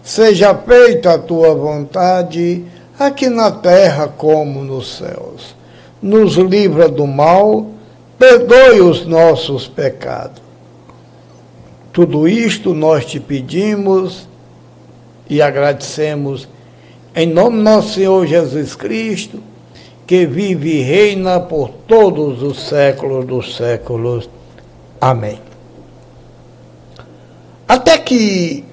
seja 0.00 0.54
feita 0.54 1.14
a 1.14 1.18
tua 1.18 1.52
vontade, 1.56 2.64
aqui 2.96 3.28
na 3.28 3.50
terra 3.50 4.06
como 4.06 4.62
nos 4.62 4.98
céus. 4.98 5.56
Nos 6.00 6.36
livra 6.36 6.88
do 6.88 7.04
mal, 7.04 7.66
perdoe 8.16 8.80
os 8.80 9.04
nossos 9.04 9.66
pecados. 9.66 10.40
Tudo 11.92 12.28
isto 12.28 12.72
nós 12.72 13.04
te 13.04 13.18
pedimos 13.18 14.28
e 15.28 15.42
agradecemos 15.42 16.48
em 17.12 17.26
nome 17.26 17.56
do 17.56 17.62
nosso 17.64 17.94
Senhor 17.94 18.24
Jesus 18.24 18.76
Cristo, 18.76 19.42
que 20.06 20.24
vive 20.24 20.78
e 20.78 20.82
reina 20.82 21.40
por 21.40 21.70
todos 21.88 22.42
os 22.42 22.68
séculos 22.68 23.26
dos 23.26 23.56
séculos. 23.56 24.30
Amém. 25.00 25.40
Até 27.66 27.98
que 27.98 28.64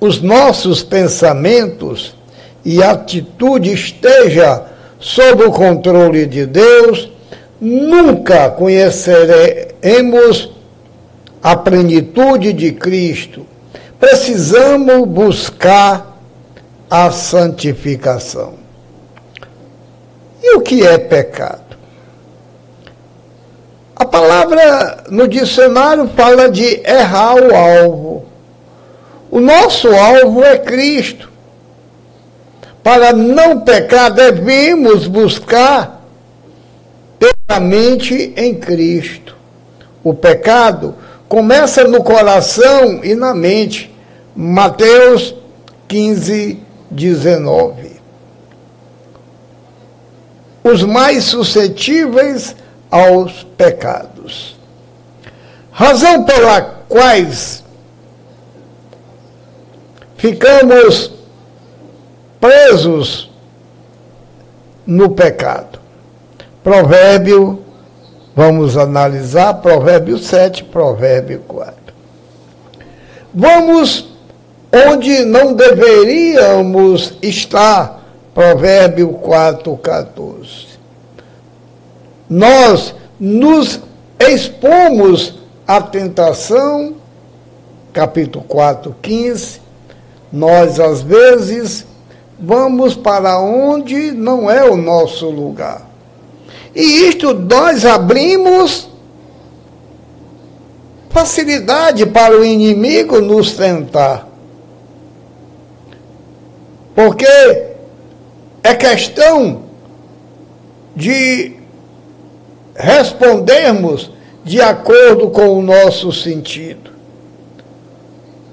os 0.00 0.22
nossos 0.22 0.82
pensamentos 0.82 2.14
e 2.64 2.82
atitude 2.82 3.72
esteja 3.72 4.64
sob 4.98 5.44
o 5.44 5.50
controle 5.50 6.26
de 6.26 6.46
Deus, 6.46 7.10
nunca 7.60 8.50
conheceremos 8.50 10.52
a 11.42 11.56
plenitude 11.56 12.52
de 12.52 12.72
Cristo. 12.72 13.46
Precisamos 13.98 15.08
buscar 15.08 16.18
a 16.88 17.10
santificação. 17.10 18.59
E 20.42 20.56
o 20.56 20.60
que 20.60 20.86
é 20.86 20.98
pecado? 20.98 21.70
A 23.94 24.04
palavra 24.06 25.04
no 25.10 25.28
dicionário 25.28 26.08
fala 26.16 26.48
de 26.50 26.80
errar 26.88 27.34
o 27.34 27.54
alvo. 27.54 28.24
O 29.30 29.38
nosso 29.40 29.88
alvo 29.88 30.42
é 30.42 30.58
Cristo. 30.58 31.30
Para 32.82 33.12
não 33.12 33.60
pecar, 33.60 34.10
devemos 34.10 35.06
buscar 35.06 36.00
plenamente 37.18 38.32
em 38.36 38.54
Cristo. 38.54 39.36
O 40.02 40.14
pecado 40.14 40.94
começa 41.28 41.84
no 41.84 42.02
coração 42.02 43.04
e 43.04 43.14
na 43.14 43.34
mente. 43.34 43.94
Mateus 44.34 45.34
15, 45.86 46.58
19. 46.90 47.89
Os 50.62 50.82
mais 50.82 51.24
suscetíveis 51.24 52.54
aos 52.90 53.44
pecados. 53.56 54.58
Razão 55.70 56.24
pela 56.24 56.60
quais 56.88 57.64
ficamos 60.16 61.12
presos 62.38 63.30
no 64.86 65.10
pecado. 65.10 65.78
Provérbio, 66.62 67.64
vamos 68.34 68.76
analisar 68.76 69.54
Provérbio 69.54 70.18
7, 70.18 70.64
Provérbio 70.64 71.40
4. 71.46 71.74
Vamos 73.32 74.10
onde 74.72 75.24
não 75.24 75.54
deveríamos 75.54 77.14
estar, 77.22 77.99
Provérbio 78.40 79.08
4, 79.08 79.76
14. 79.76 80.66
Nós 82.26 82.94
nos 83.20 83.78
expomos 84.18 85.34
à 85.66 85.78
tentação, 85.82 86.94
capítulo 87.92 88.42
4, 88.48 88.96
15. 89.02 89.60
Nós, 90.32 90.80
às 90.80 91.02
vezes, 91.02 91.86
vamos 92.40 92.94
para 92.94 93.38
onde 93.38 94.10
não 94.10 94.50
é 94.50 94.64
o 94.64 94.74
nosso 94.74 95.28
lugar. 95.28 95.86
E 96.74 97.08
isto 97.08 97.34
nós 97.34 97.84
abrimos 97.84 98.88
facilidade 101.10 102.06
para 102.06 102.40
o 102.40 102.42
inimigo 102.42 103.20
nos 103.20 103.52
tentar. 103.52 104.26
Porque 106.94 107.69
é 108.62 108.74
questão 108.74 109.62
de 110.94 111.52
respondermos 112.74 114.10
de 114.44 114.60
acordo 114.60 115.30
com 115.30 115.58
o 115.58 115.62
nosso 115.62 116.12
sentido. 116.12 116.90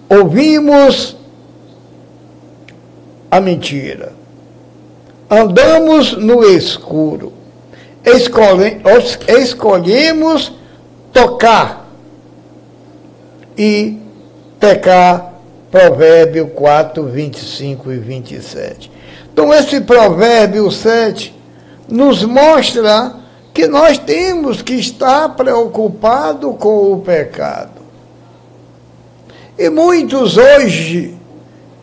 Ouvimos 0.10 1.18
a 3.30 3.40
mentira. 3.42 4.14
Andamos 5.30 6.14
no 6.14 6.44
escuro. 6.44 7.34
Escolhe, 8.06 8.82
escolhemos 9.28 10.54
tocar 11.12 11.90
e 13.58 13.98
pecar. 14.60 15.34
Provérbio 15.70 16.48
4, 16.48 17.04
25 17.04 17.92
e 17.92 17.98
27. 17.98 18.90
Então, 19.38 19.54
esse 19.54 19.80
provérbio 19.82 20.72
7 20.72 21.32
nos 21.88 22.24
mostra 22.24 23.18
que 23.54 23.68
nós 23.68 24.00
temos 24.00 24.64
que 24.64 24.74
estar 24.74 25.36
preocupados 25.36 26.56
com 26.58 26.94
o 26.94 27.02
pecado. 27.02 27.80
E 29.56 29.70
muitos 29.70 30.38
hoje 30.38 31.16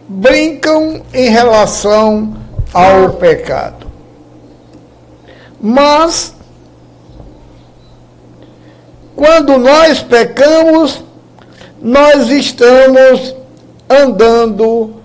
brincam 0.09 1.01
em 1.15 1.29
relação 1.29 2.37
ao 2.73 3.11
pecado. 3.11 3.87
Mas, 5.61 6.35
quando 9.15 9.59
nós 9.59 10.03
pecamos, 10.03 11.05
nós 11.81 12.29
estamos 12.31 13.33
andando 13.89 14.97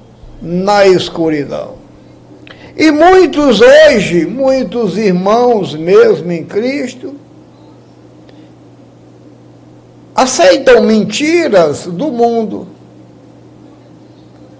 na 0.41 0.87
escuridão. 0.87 1.78
E 2.79 2.91
muitos 2.91 3.59
hoje, 3.59 4.25
muitos 4.25 4.97
irmãos 4.97 5.75
mesmo 5.75 6.31
em 6.31 6.45
Cristo, 6.45 7.13
aceitam 10.15 10.83
mentiras 10.83 11.85
do 11.87 12.09
mundo. 12.09 12.67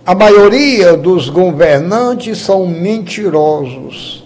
A 0.05 0.13
maioria 0.13 0.97
dos 0.97 1.29
governantes 1.29 2.39
são 2.39 2.67
mentirosos. 2.67 4.25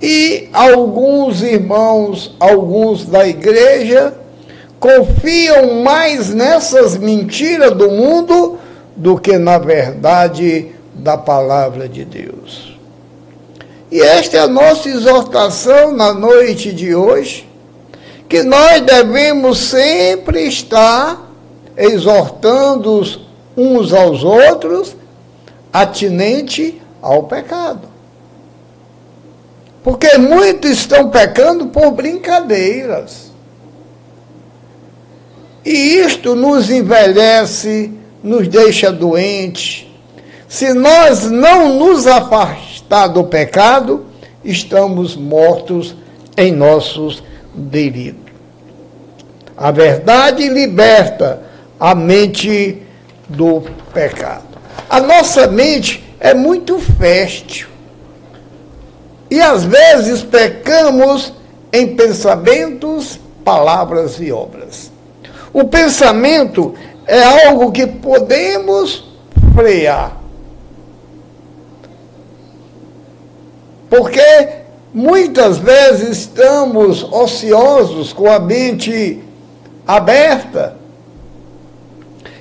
E 0.00 0.48
alguns 0.52 1.42
irmãos, 1.42 2.36
alguns 2.38 3.06
da 3.06 3.26
igreja, 3.26 4.14
confiam 4.78 5.82
mais 5.82 6.32
nessas 6.32 6.96
mentiras 6.96 7.72
do 7.72 7.90
mundo 7.90 8.56
do 8.94 9.18
que 9.18 9.36
na 9.36 9.58
verdade 9.58 10.71
da 10.94 11.16
palavra 11.16 11.88
de 11.88 12.04
Deus. 12.04 12.76
E 13.90 14.00
esta 14.00 14.38
é 14.38 14.40
a 14.40 14.48
nossa 14.48 14.88
exortação 14.88 15.92
na 15.92 16.14
noite 16.14 16.72
de 16.72 16.94
hoje, 16.94 17.46
que 18.28 18.42
nós 18.42 18.80
devemos 18.80 19.58
sempre 19.58 20.46
estar 20.46 21.30
exortando 21.76 23.02
uns 23.56 23.92
aos 23.92 24.24
outros, 24.24 24.96
atinente 25.70 26.80
ao 27.02 27.24
pecado. 27.24 27.88
Porque 29.82 30.16
muitos 30.16 30.70
estão 30.70 31.10
pecando 31.10 31.66
por 31.66 31.90
brincadeiras. 31.90 33.32
E 35.64 35.96
isto 35.98 36.34
nos 36.34 36.70
envelhece, 36.70 37.92
nos 38.22 38.48
deixa 38.48 38.90
doentes, 38.90 39.86
se 40.52 40.74
nós 40.74 41.30
não 41.30 41.78
nos 41.78 42.06
afastar 42.06 43.06
do 43.06 43.24
pecado, 43.24 44.04
estamos 44.44 45.16
mortos 45.16 45.96
em 46.36 46.52
nossos 46.52 47.24
delitos. 47.54 48.34
A 49.56 49.70
verdade 49.70 50.46
liberta 50.50 51.42
a 51.80 51.94
mente 51.94 52.82
do 53.30 53.62
pecado. 53.94 54.58
A 54.90 55.00
nossa 55.00 55.46
mente 55.46 56.04
é 56.20 56.34
muito 56.34 56.78
fértil. 56.78 57.68
E 59.30 59.40
às 59.40 59.64
vezes 59.64 60.20
pecamos 60.20 61.32
em 61.72 61.96
pensamentos, 61.96 63.18
palavras 63.42 64.20
e 64.20 64.30
obras. 64.30 64.92
O 65.50 65.64
pensamento 65.64 66.74
é 67.06 67.22
algo 67.46 67.72
que 67.72 67.86
podemos 67.86 69.10
frear. 69.56 70.20
Porque 73.92 74.48
muitas 74.94 75.58
vezes 75.58 76.16
estamos 76.16 77.02
ociosos 77.12 78.10
com 78.10 78.26
a 78.32 78.38
mente 78.38 79.22
aberta 79.86 80.78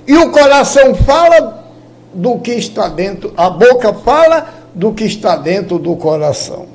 e 0.07 0.15
o 0.15 0.31
coração 0.31 0.95
fala 0.95 1.65
do 2.13 2.39
que 2.39 2.51
está 2.51 2.87
dentro, 2.87 3.33
a 3.35 3.49
boca 3.49 3.93
fala 3.93 4.47
do 4.73 4.93
que 4.93 5.03
está 5.03 5.35
dentro 5.35 5.77
do 5.77 5.93
coração. 5.97 6.67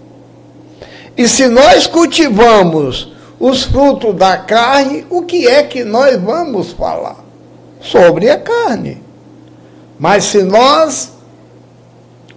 E 1.17 1.27
se 1.27 1.49
nós 1.49 1.87
cultivamos 1.87 3.15
os 3.41 3.65
frutos 3.65 4.15
da 4.15 4.37
carne, 4.37 5.07
o 5.09 5.23
que 5.23 5.49
é 5.49 5.63
que 5.63 5.85
nós 5.85 6.21
vamos 6.21 6.73
falar? 6.73 7.25
Sobre 7.81 8.29
a 8.29 8.39
carne. 8.39 9.03
Mas 9.99 10.25
se 10.25 10.43
nós 10.43 11.13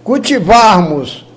cultivarmos 0.02 1.28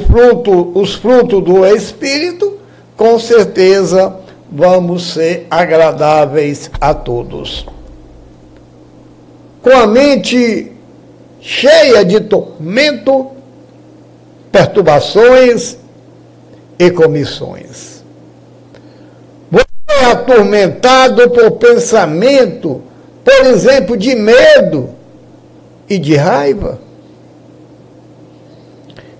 fruto, 0.00 0.72
os 0.74 0.94
frutos 0.96 1.44
do 1.44 1.64
Espírito, 1.64 2.58
com 2.96 3.18
certeza 3.20 4.16
vamos 4.50 5.12
ser 5.12 5.46
agradáveis 5.50 6.70
a 6.80 6.92
todos. 6.92 7.66
Com 9.62 9.70
a 9.70 9.86
mente 9.86 10.72
cheia 11.40 12.04
de 12.04 12.20
tormento, 12.20 13.30
perturbações 14.50 15.76
e 16.78 16.90
comissões. 16.90 18.02
Você 19.50 19.64
é 19.88 20.04
atormentado 20.06 21.30
por 21.30 21.52
pensamento, 21.52 22.82
por 23.24 23.46
exemplo, 23.46 23.96
de 23.96 24.14
medo 24.14 24.90
e 25.88 25.98
de 25.98 26.16
raiva. 26.16 26.85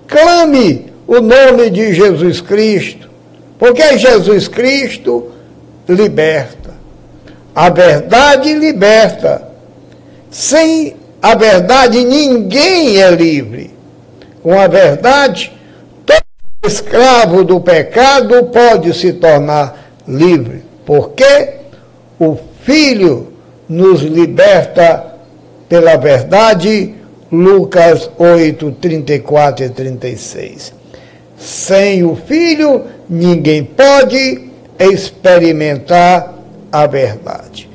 Clame 0.07 0.85
o 1.05 1.19
nome 1.19 1.69
de 1.69 1.93
Jesus 1.93 2.41
Cristo, 2.41 3.09
porque 3.59 3.97
Jesus 3.97 4.47
Cristo 4.47 5.31
liberta. 5.87 6.75
A 7.53 7.69
verdade 7.69 8.53
liberta. 8.53 9.47
Sem 10.29 10.95
a 11.21 11.35
verdade, 11.35 12.03
ninguém 12.03 13.01
é 13.01 13.09
livre. 13.11 13.71
Com 14.43 14.59
a 14.59 14.67
verdade, 14.67 15.51
todo 16.05 16.21
escravo 16.63 17.43
do 17.43 17.59
pecado 17.59 18.45
pode 18.45 18.93
se 18.93 19.13
tornar 19.13 19.91
livre, 20.07 20.63
porque 20.85 21.55
o 22.19 22.37
Filho 22.63 23.33
nos 23.67 24.01
liberta 24.01 25.15
pela 25.67 25.97
verdade 25.97 26.95
Lucas 27.31 28.09
8, 28.17 28.71
34 28.79 29.65
e 29.65 29.69
36. 29.69 30.73
Sem 31.37 32.03
o 32.03 32.15
Filho, 32.15 32.85
ninguém 33.09 33.63
pode 33.63 34.49
experimentar 34.79 36.33
a 36.71 36.87
verdade. 36.87 37.69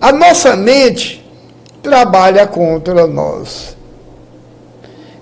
A 0.00 0.12
nossa 0.12 0.54
mente 0.54 1.24
trabalha 1.82 2.46
contra 2.46 3.06
nós. 3.06 3.76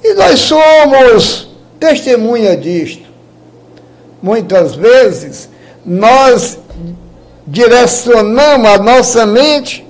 E 0.03 0.15
nós 0.15 0.41
somos 0.41 1.49
testemunha 1.79 2.57
disto. 2.57 3.07
Muitas 4.23 4.75
vezes 4.75 5.49
nós 5.85 6.59
direcionamos 7.47 8.69
a 8.69 8.79
nossa 8.79 9.25
mente 9.25 9.87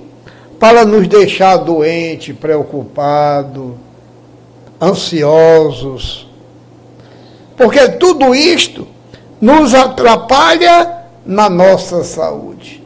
para 0.59 0.85
nos 0.85 1.07
deixar 1.07 1.57
doente, 1.57 2.33
preocupado, 2.33 3.77
ansiosos. 4.81 6.27
Porque 7.55 7.89
tudo 7.89 8.33
isto 8.35 8.87
nos 9.41 9.73
atrapalha 9.73 10.95
na 11.25 11.49
nossa 11.49 12.03
saúde. 12.03 12.83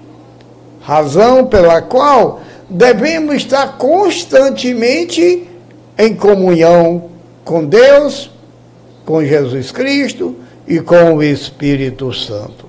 Razão 0.82 1.46
pela 1.46 1.82
qual 1.82 2.42
devemos 2.70 3.36
estar 3.36 3.78
constantemente 3.78 5.48
em 5.98 6.16
comunhão 6.16 7.10
com 7.44 7.66
Deus, 7.66 8.32
com 9.06 9.24
Jesus 9.24 9.72
Cristo 9.72 10.36
e 10.68 10.80
com 10.80 11.16
o 11.16 11.24
Espírito 11.24 12.14
Santo. 12.14 12.66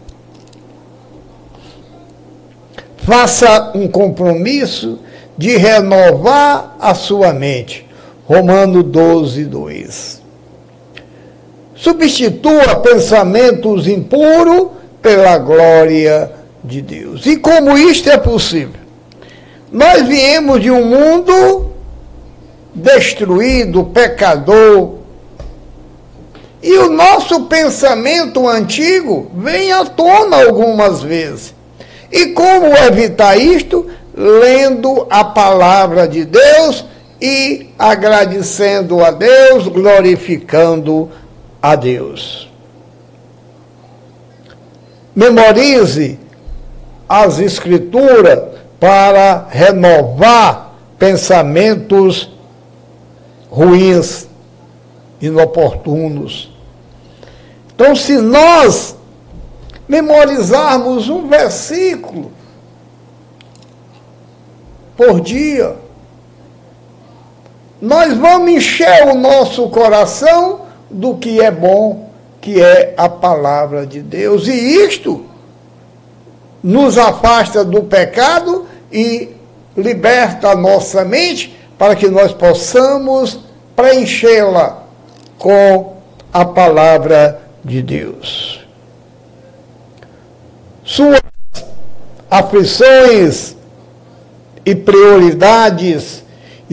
Faça 2.98 3.72
um 3.74 3.88
compromisso 3.88 4.98
de 5.36 5.56
renovar 5.56 6.76
a 6.80 6.94
sua 6.94 7.32
mente. 7.32 7.86
Romano 8.24 8.82
12, 8.82 9.44
2. 9.44 10.22
Substitua 11.74 12.76
pensamentos 12.76 13.88
impuros 13.88 14.68
pela 15.00 15.36
glória 15.38 16.30
de 16.62 16.80
Deus. 16.80 17.26
E 17.26 17.36
como 17.36 17.76
isto 17.76 18.08
é 18.08 18.16
possível? 18.16 18.80
Nós 19.70 20.06
viemos 20.06 20.60
de 20.60 20.70
um 20.70 20.84
mundo 20.84 21.72
destruído, 22.72 23.84
pecador, 23.84 24.98
e 26.62 26.78
o 26.78 26.90
nosso 26.90 27.46
pensamento 27.46 28.48
antigo 28.48 29.32
vem 29.34 29.72
à 29.72 29.84
tona 29.84 30.44
algumas 30.44 31.02
vezes. 31.02 31.52
E 32.10 32.26
como 32.26 32.66
evitar 32.66 33.36
isto? 33.36 33.88
Lendo 34.14 35.06
a 35.10 35.24
palavra 35.24 36.06
de 36.06 36.24
Deus 36.24 36.84
e 37.24 37.68
agradecendo 37.78 39.04
a 39.04 39.12
Deus, 39.12 39.68
glorificando 39.68 41.08
a 41.62 41.76
Deus. 41.76 42.50
Memorize 45.14 46.18
as 47.08 47.38
Escrituras 47.38 48.58
para 48.80 49.46
renovar 49.48 50.72
pensamentos 50.98 52.28
ruins, 53.48 54.28
inoportunos. 55.20 56.50
Então, 57.72 57.94
se 57.94 58.16
nós 58.16 58.96
memorizarmos 59.86 61.08
um 61.08 61.28
versículo 61.28 62.32
por 64.96 65.20
dia, 65.20 65.81
nós 67.82 68.16
vamos 68.16 68.48
encher 68.48 69.08
o 69.08 69.14
nosso 69.14 69.68
coração 69.68 70.60
do 70.88 71.16
que 71.16 71.40
é 71.40 71.50
bom, 71.50 72.10
que 72.40 72.62
é 72.62 72.94
a 72.96 73.08
palavra 73.08 73.84
de 73.84 74.00
Deus. 74.00 74.46
E 74.46 74.52
isto 74.52 75.26
nos 76.62 76.96
afasta 76.96 77.64
do 77.64 77.82
pecado 77.82 78.66
e 78.92 79.30
liberta 79.76 80.50
a 80.50 80.54
nossa 80.54 81.04
mente 81.04 81.58
para 81.76 81.96
que 81.96 82.06
nós 82.06 82.32
possamos 82.32 83.40
preenchê-la 83.74 84.84
com 85.36 85.96
a 86.32 86.44
palavra 86.44 87.42
de 87.64 87.82
Deus. 87.82 88.64
Suas 90.84 91.20
aflições 92.30 93.56
e 94.64 94.72
prioridades 94.72 96.21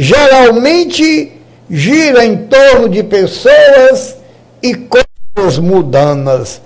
geralmente 0.02 1.34
giram 1.70 2.22
em 2.22 2.38
torno 2.48 2.88
de 2.88 3.04
pessoas 3.04 4.16
e 4.64 4.74
coisas 4.74 5.60
mudanas, 5.60 6.62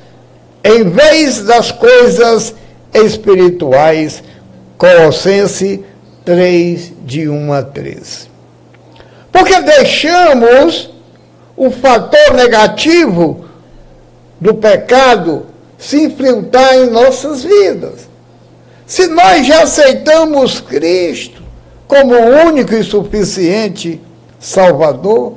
em 0.63 0.83
vez 0.83 1.41
das 1.41 1.71
coisas 1.71 2.53
espirituais. 2.93 4.23
Colossenses 4.77 5.79
3, 6.25 6.93
de 7.05 7.27
1 7.29 7.53
a 7.53 7.63
13. 7.63 8.27
Porque 9.31 9.61
deixamos 9.61 10.91
o 11.55 11.71
fator 11.71 12.33
negativo 12.35 13.45
do 14.39 14.53
pecado 14.53 15.47
se 15.77 16.03
infiltrar 16.03 16.75
em 16.75 16.89
nossas 16.89 17.43
vidas. 17.43 18.09
Se 18.85 19.07
nós 19.07 19.47
já 19.47 19.63
aceitamos 19.63 20.59
Cristo 20.59 21.42
como 21.93 22.15
o 22.15 22.47
único 22.47 22.73
e 22.73 22.83
suficiente 22.83 24.01
Salvador, 24.39 25.33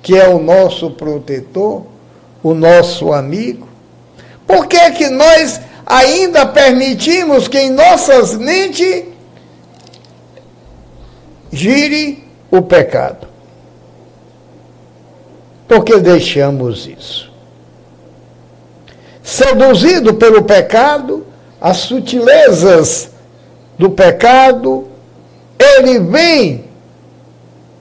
que 0.00 0.16
é 0.16 0.28
o 0.28 0.38
nosso 0.38 0.92
protetor, 0.92 1.82
o 2.40 2.54
nosso 2.54 3.12
amigo, 3.12 3.66
por 4.46 4.68
que 4.68 4.92
que 4.92 5.08
nós 5.08 5.60
ainda 5.84 6.46
permitimos 6.46 7.48
que 7.48 7.58
em 7.58 7.70
nossas 7.70 8.36
mentes 8.36 9.06
gire 11.50 12.22
o 12.48 12.62
pecado? 12.62 13.26
Porque 15.66 15.98
deixamos 15.98 16.86
isso. 16.86 17.32
Seduzido 19.20 20.14
pelo 20.14 20.44
pecado, 20.44 21.26
as 21.60 21.78
sutilezas 21.78 23.10
do 23.76 23.90
pecado, 23.90 24.85
ele 25.58 25.98
vem 26.00 26.64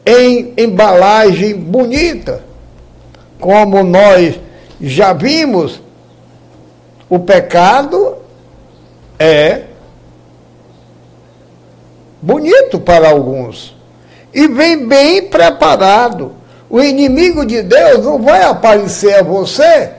em 0.05 0.53
embalagem 0.57 1.55
bonita. 1.55 2.43
Como 3.39 3.83
nós 3.83 4.39
já 4.79 5.13
vimos, 5.13 5.81
o 7.09 7.19
pecado 7.19 8.17
é 9.19 9.63
bonito 12.21 12.79
para 12.79 13.09
alguns 13.09 13.75
e 14.33 14.47
vem 14.47 14.87
bem 14.87 15.23
preparado. 15.27 16.33
O 16.69 16.81
inimigo 16.81 17.45
de 17.45 17.61
Deus 17.61 18.03
não 18.03 18.21
vai 18.21 18.41
aparecer 18.43 19.19
a 19.19 19.23
você 19.23 19.91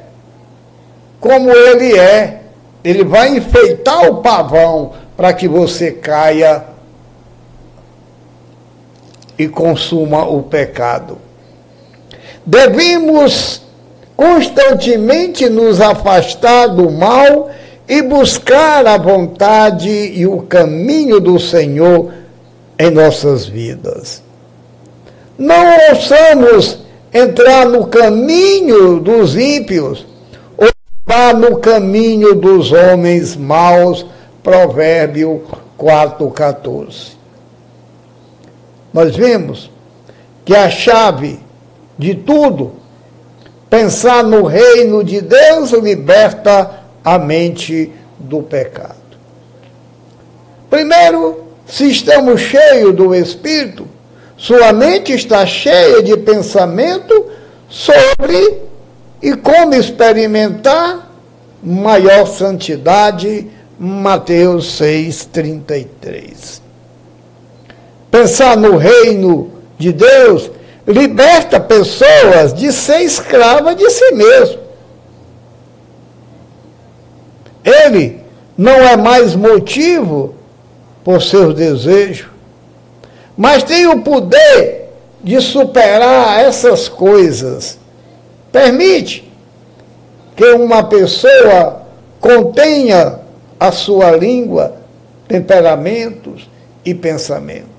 como 1.20 1.51
ele 1.51 1.97
é. 1.99 2.43
Ele 2.85 3.05
vai 3.05 3.37
enfeitar 3.37 4.09
o 4.09 4.22
pavão 4.22 4.93
para 5.16 5.33
que 5.33 5.49
você 5.49 5.91
caia 5.91 6.76
e 9.39 9.49
consuma 9.49 10.24
o 10.24 10.43
pecado. 10.43 11.18
Devemos 12.45 13.62
constantemente 14.16 15.49
nos 15.49 15.80
afastar 15.80 16.68
do 16.68 16.91
mal 16.91 17.51
e 17.89 18.03
buscar 18.03 18.87
a 18.87 18.97
vontade 18.97 19.91
e 19.91 20.26
o 20.26 20.43
caminho 20.43 21.20
do 21.20 21.39
Senhor 21.39 22.12
em 22.78 22.91
nossas 22.91 23.47
vidas. 23.47 24.22
Não 25.39 25.64
ouçamos 25.91 26.78
entrar 27.12 27.66
no 27.66 27.87
caminho 27.87 29.01
dos 29.01 29.37
ímpios 29.37 30.07
ou 30.57 30.68
vá 31.07 31.32
no 31.32 31.59
caminho 31.59 32.34
dos 32.34 32.72
homens 32.72 33.37
maus. 33.37 34.07
Provérbio 34.43 35.43
4,14. 35.78 37.16
Nós 38.97 39.14
vemos 39.14 39.70
que 40.42 40.57
a 40.57 40.70
chave 40.70 41.38
de 41.99 42.14
tudo, 42.14 42.76
pensar 43.68 44.24
no 44.24 44.44
reino 44.44 45.05
de 45.05 45.20
Deus, 45.20 45.72
liberta 45.72 46.80
a 47.05 47.18
mente 47.18 47.92
do 48.18 48.42
pecado. 48.42 48.97
Primeiro, 50.70 51.44
se 51.66 51.90
estamos 51.90 52.40
cheios 52.40 52.97
do 52.97 53.14
Espírito, 53.14 53.86
sua 54.34 54.72
mente 54.72 55.12
está 55.12 55.44
cheia 55.44 56.03
de 56.03 56.16
pensamento 56.16 57.26
sobre 57.68 58.62
e 59.20 59.34
como 59.34 59.74
experimentar 59.74 61.07
maior 61.62 62.26
santidade. 62.26 63.47
Mateus 63.78 64.80
6,33. 64.80 66.66
Pensar 68.17 68.57
no 68.57 68.79
reino 68.79 69.51
de 69.77 69.93
Deus 69.93 70.51
liberta 70.87 71.61
pessoas 71.61 72.55
de 72.55 72.73
ser 72.73 73.03
escrava 73.03 73.75
de 73.75 73.91
si 73.91 74.11
mesmo. 74.12 74.59
Ele 77.62 78.19
não 78.57 78.73
é 78.73 78.97
mais 78.97 79.37
motivo 79.37 80.35
por 81.05 81.21
seus 81.21 81.55
desejos, 81.55 82.29
mas 83.37 83.62
tem 83.62 83.87
o 83.87 84.01
poder 84.01 84.95
de 85.23 85.39
superar 85.43 86.43
essas 86.43 86.89
coisas 86.89 87.79
permite 88.51 89.31
que 90.35 90.53
uma 90.53 90.85
pessoa 90.85 91.83
contenha 92.19 93.19
a 93.61 93.71
sua 93.71 94.12
língua, 94.12 94.75
temperamentos 95.29 96.49
e 96.83 96.95
pensamentos. 96.95 97.76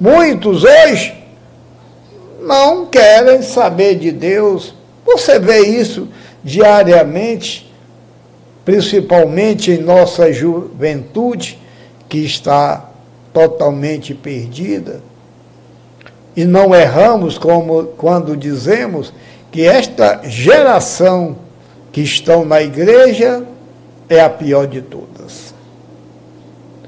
Muitos 0.00 0.64
hoje 0.64 1.14
não 2.40 2.86
querem 2.86 3.42
saber 3.42 3.96
de 3.96 4.10
Deus. 4.10 4.74
Você 5.04 5.38
vê 5.38 5.60
isso 5.60 6.08
diariamente, 6.42 7.70
principalmente 8.64 9.72
em 9.72 9.82
nossa 9.82 10.32
juventude, 10.32 11.58
que 12.08 12.24
está 12.24 12.88
totalmente 13.30 14.14
perdida. 14.14 15.02
E 16.34 16.44
não 16.44 16.74
erramos 16.74 17.36
como 17.36 17.84
quando 17.98 18.34
dizemos 18.34 19.12
que 19.52 19.66
esta 19.66 20.22
geração 20.24 21.36
que 21.92 22.00
estão 22.00 22.44
na 22.44 22.62
igreja 22.62 23.44
é 24.08 24.20
a 24.20 24.30
pior 24.30 24.66
de 24.66 24.80
todas. 24.80 25.54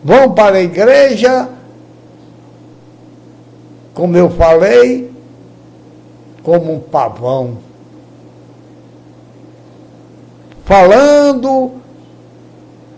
Vão 0.02 0.32
para 0.32 0.56
a 0.56 0.62
igreja, 0.62 1.48
como 3.94 4.16
eu 4.16 4.30
falei, 4.30 5.10
como 6.42 6.74
um 6.74 6.80
pavão. 6.80 7.58
Falando, 10.64 11.72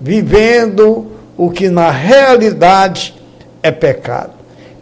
vivendo 0.01 1.13
o 1.37 1.51
que 1.51 1.69
na 1.69 1.91
realidade 1.91 3.15
é 3.63 3.71
pecado. 3.71 4.33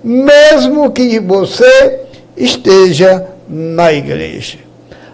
Mesmo 0.03 0.91
que 0.91 1.19
você 1.21 2.01
esteja 2.37 3.29
na 3.49 3.93
igreja. 3.93 4.59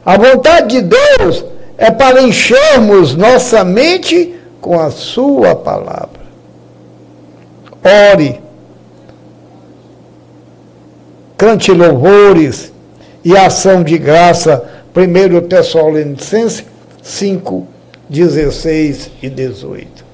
A 0.05 0.17
vontade 0.17 0.81
de 0.81 0.83
Deus 0.83 1.45
é 1.77 1.91
para 1.91 2.23
enchermos 2.23 3.15
nossa 3.15 3.65
mente 3.65 4.35
com 4.61 4.81
a 4.81 4.91
Sua 4.91 5.55
palavra. 5.55 6.19
Ore, 8.13 8.41
cante 11.39 11.71
louvores 11.73 12.73
e 13.25 13.37
ação 13.37 13.85
de 13.85 13.97
graça. 13.97 14.69
1 14.95 15.47
Tessalonicenses 15.47 16.65
5, 17.01 17.67
16 18.09 19.11
e 19.23 19.31
18. 19.31 20.05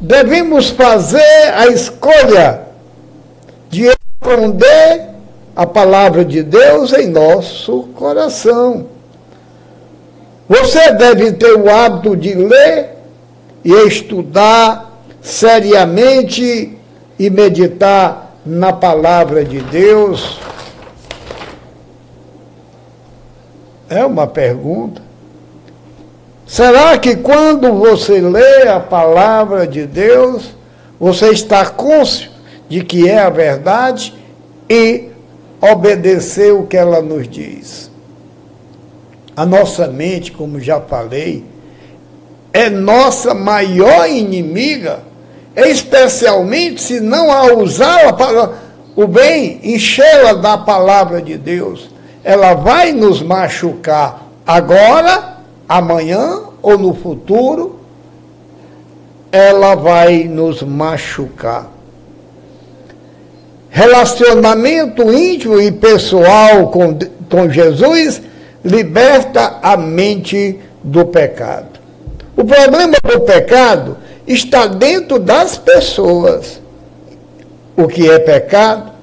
Devemos 0.00 0.70
fazer 0.70 1.52
a 1.54 1.66
escolha 1.66 2.62
de 3.68 3.94
esconder 4.22 5.10
a 5.54 5.66
palavra 5.66 6.24
de 6.24 6.42
Deus 6.42 6.92
em 6.94 7.08
nosso 7.08 7.82
coração. 7.94 8.86
Você 10.48 10.92
deve 10.92 11.32
ter 11.32 11.54
o 11.54 11.68
hábito 11.68 12.16
de 12.16 12.34
ler 12.34 12.90
e 13.64 13.72
estudar 13.86 14.92
seriamente 15.20 16.78
e 17.18 17.30
meditar 17.30 18.25
na 18.46 18.72
palavra 18.72 19.44
de 19.44 19.60
Deus 19.60 20.40
É 23.88 24.04
uma 24.04 24.26
pergunta. 24.26 25.00
Será 26.46 26.98
que 26.98 27.16
quando 27.16 27.72
você 27.72 28.20
lê 28.20 28.68
a 28.68 28.80
palavra 28.80 29.66
de 29.66 29.86
Deus, 29.86 30.54
você 30.98 31.30
está 31.30 31.66
cônscio 31.66 32.30
de 32.68 32.82
que 32.82 33.08
é 33.08 33.18
a 33.18 33.30
verdade 33.30 34.14
e 34.68 35.08
obedecer 35.60 36.52
o 36.52 36.66
que 36.66 36.76
ela 36.76 37.00
nos 37.00 37.28
diz? 37.28 37.90
A 39.36 39.44
nossa 39.44 39.86
mente, 39.86 40.32
como 40.32 40.58
já 40.60 40.80
falei, 40.80 41.44
é 42.52 42.70
nossa 42.70 43.34
maior 43.34 44.08
inimiga, 44.08 45.00
especialmente 45.56 46.82
se 46.82 47.00
não 47.00 47.32
a 47.32 47.54
usá-la 47.54 48.12
para 48.12 48.52
o 48.94 49.06
bem, 49.06 49.60
enchê-la 49.62 50.34
da 50.34 50.58
palavra 50.58 51.20
de 51.20 51.36
Deus 51.36 51.96
ela 52.26 52.54
vai 52.54 52.90
nos 52.90 53.22
machucar 53.22 54.26
agora, 54.44 55.36
amanhã 55.68 56.40
ou 56.60 56.76
no 56.76 56.92
futuro, 56.92 57.78
ela 59.30 59.76
vai 59.76 60.24
nos 60.24 60.60
machucar. 60.60 61.70
Relacionamento 63.70 65.12
íntimo 65.12 65.60
e 65.60 65.70
pessoal 65.70 66.66
com, 66.72 66.98
com 67.30 67.48
Jesus 67.48 68.20
liberta 68.64 69.60
a 69.62 69.76
mente 69.76 70.58
do 70.82 71.04
pecado. 71.06 71.78
O 72.36 72.44
problema 72.44 72.96
do 73.04 73.20
pecado 73.20 73.98
está 74.26 74.66
dentro 74.66 75.18
das 75.18 75.56
pessoas. 75.56 76.60
O 77.76 77.86
que 77.86 78.10
é 78.10 78.18
pecado? 78.18 78.96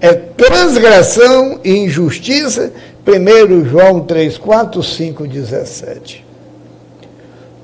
é 0.00 0.14
transgressão 0.14 1.60
e 1.64 1.76
injustiça, 1.76 2.72
1 3.06 3.66
João 3.66 4.00
3, 4.00 4.38
4, 4.38 4.82
5, 4.82 5.26
17. 5.26 6.24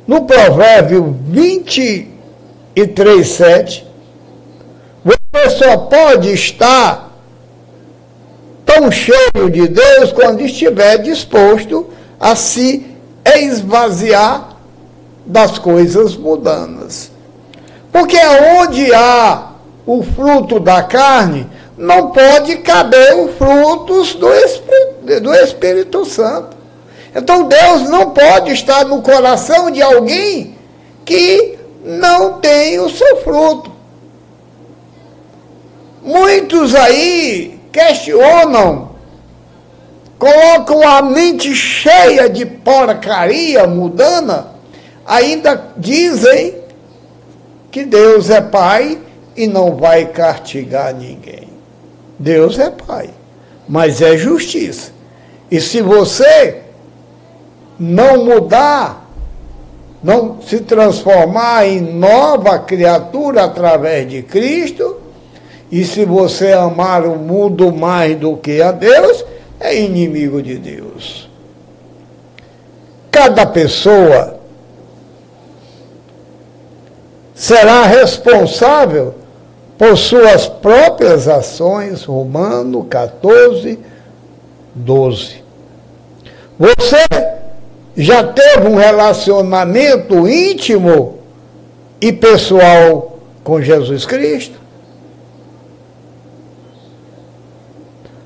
No 0.06 0.24
provérbio 0.24 1.16
23, 1.26 3.26
7, 3.26 3.86
você 5.04 5.50
só 5.50 5.78
pode 5.78 6.30
estar 6.32 7.12
tão 8.66 8.90
cheio 8.90 9.48
de 9.50 9.68
Deus 9.68 10.12
quando 10.12 10.40
estiver 10.40 10.98
disposto 10.98 11.88
a 12.18 12.34
se 12.34 12.84
esvaziar 13.24 14.53
das 15.26 15.58
coisas 15.58 16.16
mundanas. 16.16 17.10
Porque 17.92 18.18
onde 18.58 18.92
há 18.94 19.50
o 19.86 20.02
fruto 20.02 20.58
da 20.58 20.82
carne, 20.82 21.46
não 21.76 22.10
pode 22.10 22.56
caber 22.58 23.16
os 23.16 23.36
frutos 23.36 24.14
do 24.14 24.32
Espírito, 24.32 25.20
do 25.22 25.34
Espírito 25.34 26.04
Santo. 26.04 26.56
Então 27.14 27.44
Deus 27.44 27.88
não 27.88 28.10
pode 28.10 28.52
estar 28.52 28.84
no 28.84 29.02
coração 29.02 29.70
de 29.70 29.82
alguém 29.82 30.56
que 31.04 31.58
não 31.84 32.40
tem 32.40 32.80
o 32.80 32.88
seu 32.88 33.18
fruto. 33.18 33.72
Muitos 36.02 36.74
aí 36.74 37.60
questionam, 37.72 38.90
colocam 40.18 40.86
a 40.86 41.02
mente 41.02 41.54
cheia 41.54 42.28
de 42.28 42.46
porcaria 42.46 43.66
mudana, 43.66 44.53
ainda 45.06 45.72
dizem 45.76 46.54
que 47.70 47.84
Deus 47.84 48.30
é 48.30 48.40
Pai 48.40 48.98
e 49.36 49.46
não 49.46 49.76
vai 49.76 50.06
castigar 50.06 50.94
ninguém. 50.94 51.48
Deus 52.18 52.58
é 52.58 52.70
Pai, 52.70 53.10
mas 53.68 54.00
é 54.00 54.16
justiça. 54.16 54.92
E 55.50 55.60
se 55.60 55.82
você 55.82 56.62
não 57.78 58.24
mudar, 58.24 59.10
não 60.02 60.40
se 60.42 60.60
transformar 60.60 61.66
em 61.66 61.80
nova 61.80 62.58
criatura 62.58 63.44
através 63.44 64.08
de 64.08 64.22
Cristo, 64.22 65.00
e 65.70 65.84
se 65.84 66.04
você 66.04 66.52
amar 66.52 67.04
o 67.04 67.16
mundo 67.16 67.72
mais 67.72 68.16
do 68.16 68.36
que 68.36 68.62
a 68.62 68.70
Deus, 68.70 69.24
é 69.58 69.76
inimigo 69.76 70.42
de 70.42 70.56
Deus. 70.56 71.28
Cada 73.10 73.46
pessoa 73.46 74.33
será 77.34 77.82
responsável 77.82 79.14
por 79.76 79.98
suas 79.98 80.46
próprias 80.46 81.26
ações, 81.26 82.04
Romano 82.04 82.84
14, 82.84 83.78
12. 84.74 85.42
Você 86.56 87.04
já 87.96 88.22
teve 88.22 88.68
um 88.68 88.76
relacionamento 88.76 90.28
íntimo 90.28 91.18
e 92.00 92.12
pessoal 92.12 93.18
com 93.42 93.60
Jesus 93.60 94.06
Cristo? 94.06 94.60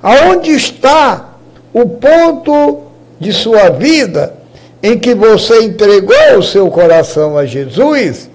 Aonde 0.03 0.51
está 0.51 1.35
o 1.73 1.87
ponto 1.87 2.83
de 3.19 3.33
sua 3.33 3.71
vida 3.71 4.35
em 4.83 4.99
que 4.99 5.15
você 5.15 5.65
entregou 5.65 6.39
o 6.39 6.43
seu 6.43 6.71
coração 6.71 7.37
a 7.37 7.45
Jesus? 7.45 8.31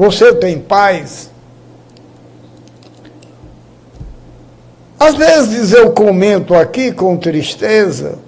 Você 0.00 0.32
tem 0.32 0.58
paz? 0.58 1.30
Às 4.98 5.14
vezes 5.14 5.74
eu 5.74 5.92
comento 5.92 6.54
aqui 6.54 6.90
com 6.90 7.18
tristeza 7.18 8.18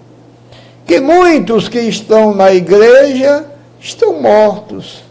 que 0.86 1.00
muitos 1.00 1.70
que 1.70 1.80
estão 1.80 2.34
na 2.34 2.52
igreja 2.52 3.46
estão 3.80 4.20
mortos. 4.20 5.02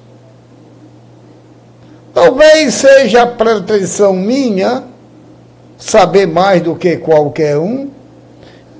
Talvez 2.13 2.75
seja 2.75 3.23
a 3.23 3.27
pretensão 3.27 4.13
minha 4.13 4.83
saber 5.79 6.27
mais 6.27 6.61
do 6.61 6.75
que 6.75 6.95
qualquer 6.95 7.57
um, 7.57 7.89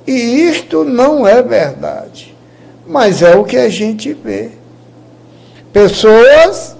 E 0.06 0.14
isto 0.14 0.84
não 0.84 1.28
é 1.28 1.42
verdade. 1.42 2.38
Mas 2.86 3.24
é 3.24 3.36
o 3.36 3.44
que 3.44 3.58
a 3.58 3.70
gente 3.70 4.14
vê. 4.14 4.52
Pessoas 5.74 6.76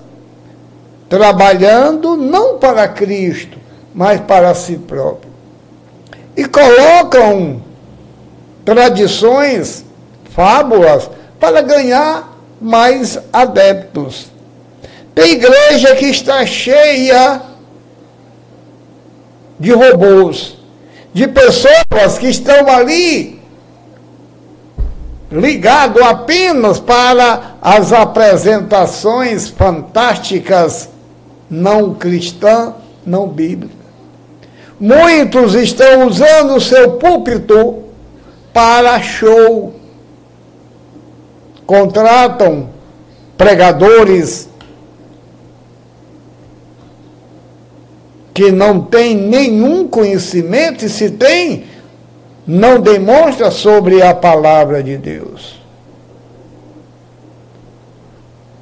trabalhando 1.12 2.16
não 2.16 2.58
para 2.58 2.88
Cristo, 2.88 3.58
mas 3.94 4.22
para 4.22 4.56
si 4.56 4.78
próprio. 4.78 5.30
E 6.38 6.46
colocam 6.46 7.62
tradições, 8.64 9.84
fábulas, 10.34 11.10
para 11.38 11.62
ganhar 11.62 12.34
mais 12.62 13.20
adeptos. 13.34 14.32
Tem 15.14 15.34
igreja 15.34 15.98
que 15.98 16.06
está 16.06 16.46
cheia 16.46 17.42
de 19.60 19.74
robôs, 19.74 20.58
de 21.14 21.28
pessoas 21.28 22.18
que 22.18 22.30
estão 22.30 22.70
ali 22.70 23.42
ligado 25.30 26.02
apenas 26.02 26.80
para 26.80 27.58
as 27.62 27.92
apresentações 27.92 29.50
fantásticas 29.50 30.90
não 31.52 31.94
cristã, 31.94 32.74
não 33.06 33.28
bíblica. 33.28 33.76
Muitos 34.80 35.54
estão 35.54 36.08
usando 36.08 36.56
o 36.56 36.62
seu 36.62 36.94
púlpito 36.94 37.84
para 38.54 39.02
show. 39.02 39.76
Contratam 41.66 42.70
pregadores 43.38 44.50
que 48.34 48.50
não 48.50 48.82
têm 48.82 49.16
nenhum 49.16 49.88
conhecimento, 49.88 50.86
e 50.86 50.90
se 50.90 51.12
tem, 51.12 51.66
não 52.48 52.80
demonstra 52.80 53.52
sobre 53.52 54.02
a 54.02 54.14
palavra 54.14 54.82
de 54.82 54.98
Deus. 54.98 55.60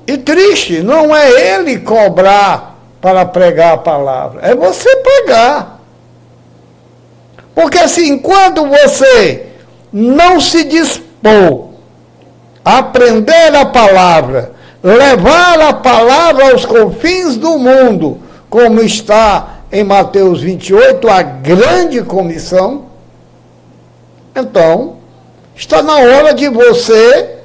E 0.07 0.17
triste, 0.17 0.81
não 0.81 1.15
é 1.15 1.53
ele 1.53 1.77
cobrar 1.79 2.68
para 3.01 3.25
pregar 3.25 3.73
a 3.73 3.77
palavra, 3.77 4.41
é 4.43 4.55
você 4.55 4.93
pregar. 4.97 5.79
Porque 7.55 7.77
assim, 7.77 8.17
quando 8.17 8.65
você 8.67 9.47
não 9.91 10.39
se 10.39 10.63
dispor 10.63 11.69
a 12.63 12.79
aprender 12.79 13.55
a 13.55 13.65
palavra, 13.65 14.53
levar 14.83 15.59
a 15.59 15.73
palavra 15.73 16.51
aos 16.51 16.65
confins 16.65 17.35
do 17.35 17.57
mundo, 17.57 18.19
como 18.49 18.81
está 18.81 19.59
em 19.71 19.83
Mateus 19.83 20.41
28, 20.41 21.09
a 21.09 21.21
grande 21.21 22.01
comissão, 22.03 22.85
então 24.35 24.97
está 25.55 25.81
na 25.81 25.95
hora 25.95 26.33
de 26.33 26.47
você 26.49 27.37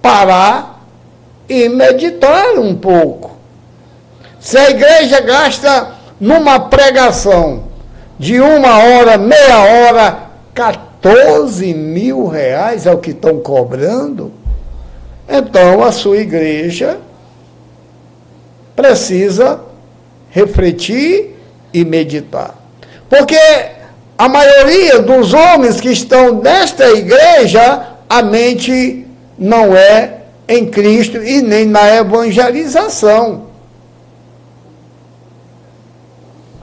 parar 0.00 0.84
e 1.48 1.68
meditar 1.68 2.58
um 2.58 2.74
pouco. 2.74 3.33
Se 4.44 4.58
a 4.58 4.68
igreja 4.68 5.22
gasta 5.22 5.94
numa 6.20 6.60
pregação 6.60 7.64
de 8.18 8.38
uma 8.42 8.76
hora, 8.76 9.16
meia 9.16 9.58
hora, 9.58 10.18
14 10.52 11.72
mil 11.72 12.26
reais 12.26 12.86
é 12.86 12.92
o 12.92 12.98
que 12.98 13.12
estão 13.12 13.38
cobrando, 13.40 14.30
então 15.26 15.82
a 15.82 15.90
sua 15.90 16.18
igreja 16.18 16.98
precisa 18.76 19.60
refletir 20.28 21.38
e 21.72 21.82
meditar. 21.82 22.54
Porque 23.08 23.40
a 24.18 24.28
maioria 24.28 25.00
dos 25.00 25.32
homens 25.32 25.80
que 25.80 25.88
estão 25.88 26.42
nesta 26.42 26.90
igreja, 26.90 27.94
a 28.06 28.20
mente 28.20 29.06
não 29.38 29.74
é 29.74 30.18
em 30.46 30.66
Cristo 30.66 31.16
e 31.16 31.40
nem 31.40 31.64
na 31.64 31.96
evangelização. 31.96 33.53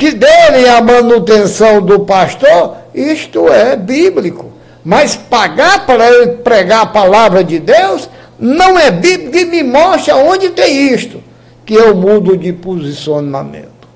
Que 0.01 0.13
derem 0.13 0.67
a 0.67 0.81
manutenção 0.81 1.79
do 1.79 1.99
pastor, 1.99 2.75
isto 2.91 3.47
é 3.49 3.75
bíblico. 3.75 4.51
Mas 4.83 5.15
pagar 5.15 5.85
para 5.85 6.09
ele 6.09 6.37
pregar 6.37 6.81
a 6.81 6.85
palavra 6.87 7.43
de 7.43 7.59
Deus 7.59 8.09
não 8.39 8.79
é 8.79 8.89
bíblico 8.89 9.37
e 9.37 9.45
me 9.45 9.61
mostra 9.61 10.15
onde 10.15 10.49
tem 10.49 10.91
isto, 10.91 11.23
que 11.63 11.75
eu 11.75 11.93
mudo 11.93 12.35
de 12.35 12.51
posicionamento. 12.51 13.87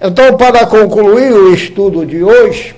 Então, 0.00 0.36
para 0.36 0.64
concluir 0.64 1.32
o 1.32 1.52
estudo 1.52 2.06
de 2.06 2.22
hoje, 2.22 2.76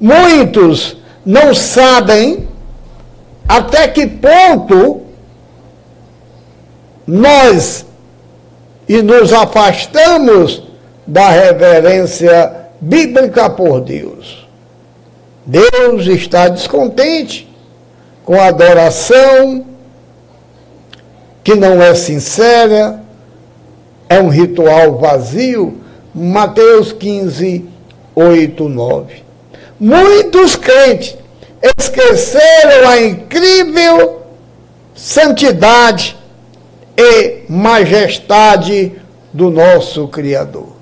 muitos 0.00 0.96
não 1.26 1.52
sabem 1.52 2.46
até 3.48 3.88
que 3.88 4.06
ponto 4.06 5.02
nós 7.04 7.84
e 8.88 9.02
nos 9.02 9.32
afastamos 9.32 10.62
da 11.06 11.28
reverência 11.28 12.68
bíblica 12.80 13.48
por 13.48 13.80
Deus. 13.80 14.46
Deus 15.46 16.06
está 16.06 16.48
descontente 16.48 17.48
com 18.24 18.40
a 18.40 18.46
adoração 18.46 19.66
que 21.42 21.54
não 21.54 21.82
é 21.82 21.94
sincera, 21.94 23.02
é 24.08 24.18
um 24.18 24.28
ritual 24.28 24.98
vazio. 24.98 25.80
Mateus 26.14 26.92
15, 26.92 27.66
8, 28.14 28.68
9. 28.68 29.24
Muitos 29.80 30.56
crentes 30.56 31.16
esqueceram 31.76 32.88
a 32.88 33.00
incrível 33.02 34.22
santidade 34.94 36.16
e 36.96 37.42
majestade 37.48 38.92
do 39.32 39.50
nosso 39.50 40.06
Criador. 40.08 40.74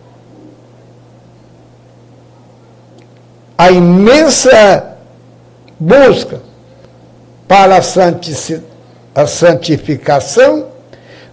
A 3.57 3.71
imensa 3.71 4.97
busca 5.79 6.41
para 7.47 7.77
a 9.15 9.27
santificação 9.27 10.69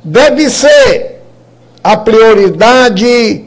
deve 0.03 0.49
ser 0.49 1.21
a 1.83 1.97
prioridade 1.97 3.45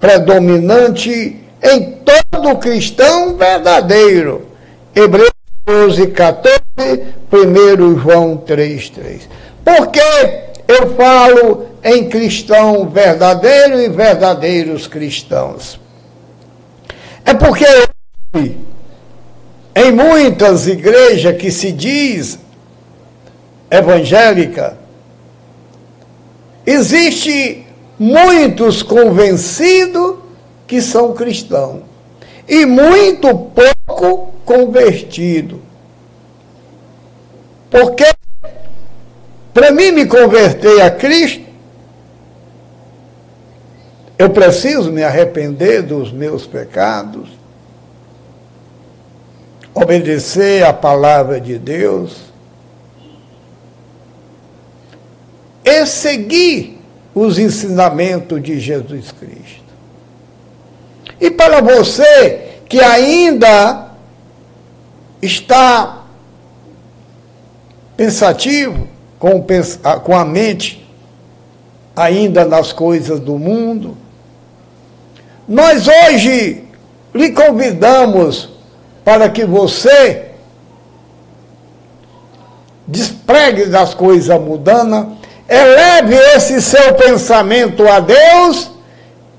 predominante 0.00 1.40
em 1.62 1.98
todo 2.04 2.56
cristão 2.58 3.36
verdadeiro. 3.36 4.46
Hebreus 4.94 5.30
12, 5.66 6.06
14, 6.08 6.58
1 7.32 7.98
João 7.98 8.36
3, 8.36 8.90
3. 8.90 9.28
Por 9.64 9.88
que 9.88 10.47
eu 10.68 10.94
falo 10.94 11.66
em 11.82 12.08
cristão 12.08 12.88
verdadeiro 12.88 13.80
e 13.80 13.88
verdadeiros 13.88 14.86
cristãos? 14.86 15.80
É 17.24 17.32
porque 17.32 17.64
em 19.74 19.92
muitas 19.92 20.66
igrejas 20.66 21.36
que 21.36 21.50
se 21.50 21.72
diz 21.72 22.38
evangélica, 23.70 24.78
existe 26.66 27.66
muitos 27.98 28.82
convencidos 28.82 30.16
que 30.66 30.82
são 30.82 31.14
cristãos 31.14 31.82
e 32.46 32.66
muito 32.66 33.34
pouco 33.34 34.34
convertido. 34.44 35.62
Porque 37.70 38.04
para 39.58 39.72
mim 39.72 39.90
me 39.90 40.06
converter 40.06 40.80
a 40.82 40.88
Cristo, 40.88 41.44
eu 44.16 44.30
preciso 44.30 44.92
me 44.92 45.02
arrepender 45.02 45.82
dos 45.82 46.12
meus 46.12 46.46
pecados, 46.46 47.28
obedecer 49.74 50.64
a 50.64 50.72
palavra 50.72 51.40
de 51.40 51.58
Deus 51.58 52.30
e 55.64 55.84
seguir 55.86 56.80
os 57.12 57.36
ensinamentos 57.36 58.40
de 58.40 58.60
Jesus 58.60 59.10
Cristo. 59.10 59.74
E 61.20 61.32
para 61.32 61.60
você 61.60 62.60
que 62.68 62.78
ainda 62.78 63.88
está 65.20 66.04
pensativo, 67.96 68.97
com, 69.18 69.44
com 70.04 70.16
a 70.16 70.24
mente 70.24 70.86
ainda 71.96 72.44
nas 72.44 72.72
coisas 72.72 73.18
do 73.18 73.38
mundo, 73.38 73.96
nós 75.46 75.88
hoje 75.88 76.64
lhe 77.14 77.30
convidamos 77.30 78.50
para 79.04 79.28
que 79.28 79.44
você 79.44 80.26
despregue 82.86 83.66
das 83.66 83.94
coisas 83.94 84.40
mundanas, 84.40 85.06
eleve 85.48 86.14
esse 86.36 86.60
seu 86.62 86.94
pensamento 86.94 87.88
a 87.88 88.00
Deus 88.00 88.70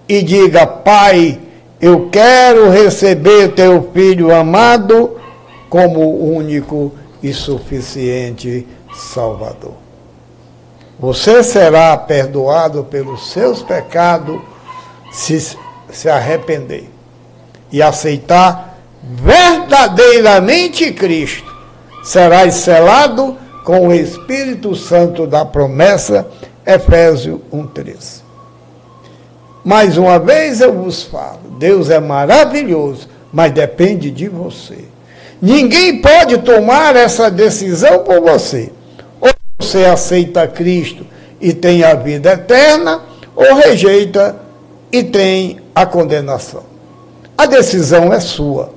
e 0.08 0.22
diga: 0.22 0.66
Pai, 0.66 1.40
Eu 1.82 2.10
quero 2.10 2.70
receber 2.70 3.54
teu 3.54 3.90
filho 3.94 4.36
amado 4.36 5.18
como 5.70 6.02
único 6.36 6.92
e 7.24 7.32
suficiente 7.32 8.68
Salvador. 8.94 9.74
Você 11.00 11.44
será 11.44 11.96
perdoado 11.98 12.84
pelos 12.84 13.32
seus 13.32 13.62
pecados 13.62 14.40
se 15.12 15.58
se 15.92 16.08
arrepender 16.10 16.90
e 17.72 17.82
aceitar 17.82 18.78
verdadeiramente 19.04 20.92
Cristo. 20.92 21.50
Serás 22.04 22.56
selado 22.56 23.38
com 23.64 23.88
o 23.88 23.94
Espírito 23.94 24.76
Santo 24.76 25.28
da 25.28 25.46
promessa, 25.46 26.28
Efésios 26.66 27.40
1,13. 27.52 28.22
Mais 29.64 29.98
uma 29.98 30.18
vez 30.18 30.62
eu 30.62 30.74
vos 30.74 31.04
falo: 31.04 31.42
Deus 31.58 31.90
é 31.90 32.00
maravilhoso, 32.00 33.10
mas 33.32 33.52
depende 33.52 34.10
de 34.10 34.28
você. 34.28 34.86
Ninguém 35.42 36.02
pode 36.02 36.40
tomar 36.40 36.96
essa 36.96 37.30
decisão 37.30 38.00
por 38.00 38.22
você. 38.22 38.72
Você 39.60 39.86
aceita 39.86 40.48
Cristo 40.48 41.06
e 41.40 41.54
tem 41.54 41.84
a 41.84 41.94
vida 41.94 42.32
eterna, 42.32 43.02
ou 43.36 43.56
rejeita 43.56 44.36
e 44.92 45.04
tem 45.04 45.60
a 45.76 45.86
condenação. 45.86 46.64
A 47.38 47.46
decisão 47.46 48.12
é 48.12 48.20
sua. 48.20 48.74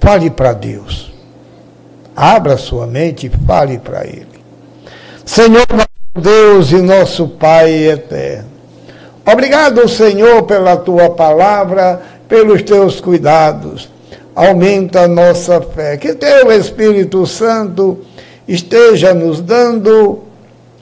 Fale 0.00 0.30
para 0.30 0.52
Deus. 0.52 1.12
Abra 2.14 2.56
sua 2.56 2.86
mente 2.86 3.26
e 3.26 3.46
fale 3.46 3.78
para 3.78 4.06
Ele. 4.06 4.26
Senhor, 5.24 5.66
nosso 5.70 5.88
Deus 6.18 6.72
e 6.72 6.76
nosso 6.76 7.28
Pai 7.28 7.70
eterno. 7.88 8.48
Obrigado, 9.24 9.88
Senhor, 9.88 10.44
pela 10.44 10.76
tua 10.76 11.10
palavra, 11.10 12.00
pelos 12.28 12.62
teus 12.62 13.00
cuidados. 13.00 13.90
Aumenta 14.36 15.00
a 15.00 15.08
nossa 15.08 15.60
fé. 15.60 15.96
Que 15.96 16.14
teu 16.14 16.52
Espírito 16.52 17.26
Santo 17.26 17.98
esteja 18.46 19.12
nos 19.12 19.40
dando 19.40 20.20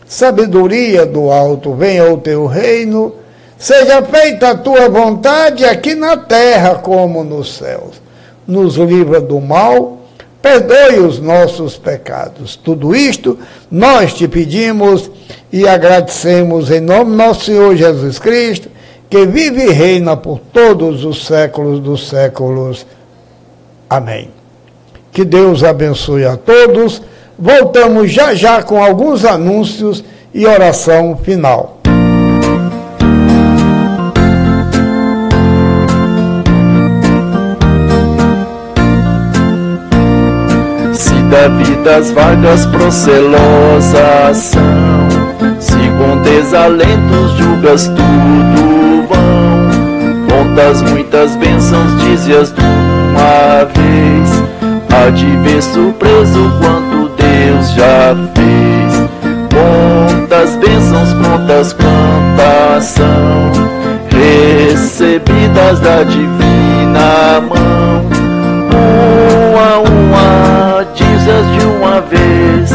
sabedoria 0.04 1.06
do 1.06 1.30
alto. 1.30 1.72
Venha 1.72 2.12
o 2.12 2.18
teu 2.18 2.44
reino. 2.44 3.14
Seja 3.56 4.02
feita 4.02 4.50
a 4.50 4.54
tua 4.56 4.90
vontade 4.90 5.64
aqui 5.64 5.94
na 5.94 6.16
terra 6.16 6.74
como 6.74 7.24
nos 7.24 7.56
céus. 7.56 8.02
Nos 8.46 8.74
livra 8.74 9.20
do 9.20 9.40
mal 9.40 10.04
perdoe 10.44 10.98
os 10.98 11.18
nossos 11.18 11.78
pecados. 11.78 12.54
Tudo 12.54 12.94
isto 12.94 13.38
nós 13.70 14.12
te 14.12 14.28
pedimos 14.28 15.10
e 15.50 15.66
agradecemos 15.66 16.70
em 16.70 16.80
nome 16.80 17.12
do 17.12 17.16
nosso 17.16 17.46
Senhor 17.46 17.74
Jesus 17.74 18.18
Cristo, 18.18 18.68
que 19.08 19.24
vive 19.24 19.62
e 19.64 19.72
reina 19.72 20.14
por 20.18 20.38
todos 20.38 21.02
os 21.02 21.24
séculos 21.24 21.80
dos 21.80 22.06
séculos. 22.08 22.84
Amém. 23.88 24.30
Que 25.12 25.24
Deus 25.24 25.62
abençoe 25.62 26.24
a 26.24 26.36
todos. 26.36 27.00
Voltamos 27.38 28.10
já 28.10 28.34
já 28.34 28.62
com 28.62 28.82
alguns 28.82 29.24
anúncios 29.24 30.04
e 30.32 30.46
oração 30.46 31.16
final. 31.16 31.78
Se 40.92 41.14
da 41.30 41.48
vida 41.48 41.96
as 41.96 42.10
vagas 42.10 42.66
procelosas 42.66 44.36
são, 44.36 45.08
se 45.60 45.72
com 45.72 46.22
desalentos 46.22 47.30
julgas 47.38 47.86
tudo 47.86 49.06
vão, 49.08 50.28
contas 50.28 50.82
muitas 50.82 51.36
bênçãos, 51.36 52.00
dizias 52.02 52.52
de 52.52 52.83
uma 53.24 53.64
vez, 53.64 54.44
há 54.92 55.10
de 55.10 55.26
ver 55.38 55.62
surpreso 55.62 56.52
quanto 56.60 57.10
Deus 57.16 57.70
já 57.70 58.14
fez. 58.34 59.08
Quantas 59.50 60.56
bênçãos, 60.56 61.12
quantas 61.72 62.84
são, 62.84 63.52
recebidas 64.10 65.80
da 65.80 66.02
divina 66.02 67.40
mão, 67.40 68.04
uma 69.52 69.62
a 69.62 69.78
uma, 69.78 70.86
dizes 70.94 71.46
de 71.58 71.66
uma 71.66 72.00
vez, 72.02 72.72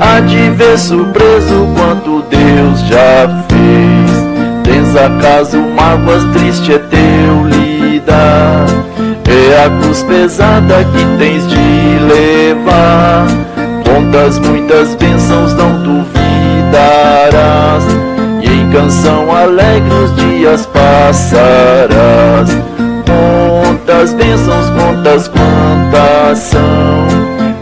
há 0.00 0.20
de 0.20 0.50
ver 0.50 0.78
surpreso 0.78 1.66
quanto 1.74 2.22
Deus 2.28 2.80
já 2.80 3.44
fez. 3.48 4.26
Tens 4.62 4.96
acaso 4.96 5.58
mágoas, 5.58 6.24
triste 6.32 6.72
é 6.74 6.78
teu 6.78 7.46
lidar, 7.46 8.66
a 9.56 9.70
cruz 9.80 10.02
pesada 10.02 10.84
que 10.84 11.04
tens 11.18 11.46
de 11.48 11.56
levar. 11.56 13.26
Contas 13.84 14.38
muitas 14.38 14.94
bênçãos 14.96 15.54
não 15.54 15.82
duvidarás, 15.82 16.24
e 18.42 18.48
em 18.48 18.70
canção 18.70 19.34
alegre 19.34 19.94
os 19.94 20.14
dias 20.16 20.66
passarás. 20.66 22.50
Quantas 23.06 24.12
bênçãos, 24.12 24.70
quantas 24.70 25.28
quantas 25.28 26.38
são 26.38 27.06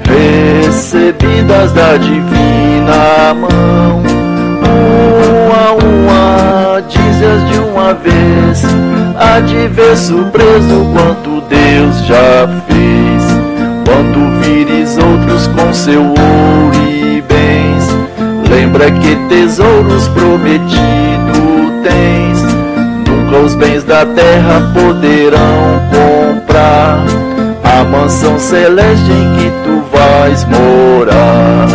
recebidas 0.05 1.73
da 1.73 1.97
divina 1.97 3.35
mão. 3.35 4.14
Dizes 6.89 7.49
de 7.51 7.59
uma 7.59 7.95
vez, 7.95 8.63
há 9.19 9.41
de 9.41 9.69
ver 9.69 9.97
surpreso 9.97 10.87
quanto 10.93 11.41
Deus 11.49 12.07
já 12.07 12.49
fez. 12.67 13.25
Quando 13.87 14.41
vires 14.41 14.97
outros 14.99 15.47
com 15.49 15.73
seu 15.73 16.03
ouro 16.03 16.89
e 16.89 17.23
bens, 17.23 18.51
lembra 18.51 18.91
que 18.91 19.17
tesouros 19.29 20.09
prometido 20.09 20.75
tens. 21.83 22.43
Nunca 23.09 23.39
os 23.39 23.55
bens 23.55 23.85
da 23.85 24.05
terra 24.05 24.71
poderão 24.75 25.81
comprar 25.91 27.05
a 27.65 27.85
mansão 27.85 28.39
celeste 28.39 29.11
em 29.11 29.37
que 29.37 29.51
tu 29.65 29.83
vais 29.97 30.45
morar. 30.45 31.69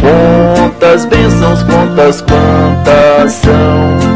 Quantas 0.00 1.04
bênçãos, 1.04 1.62
quantas 1.62 2.20
quantas 2.22 3.32
são 3.32 4.15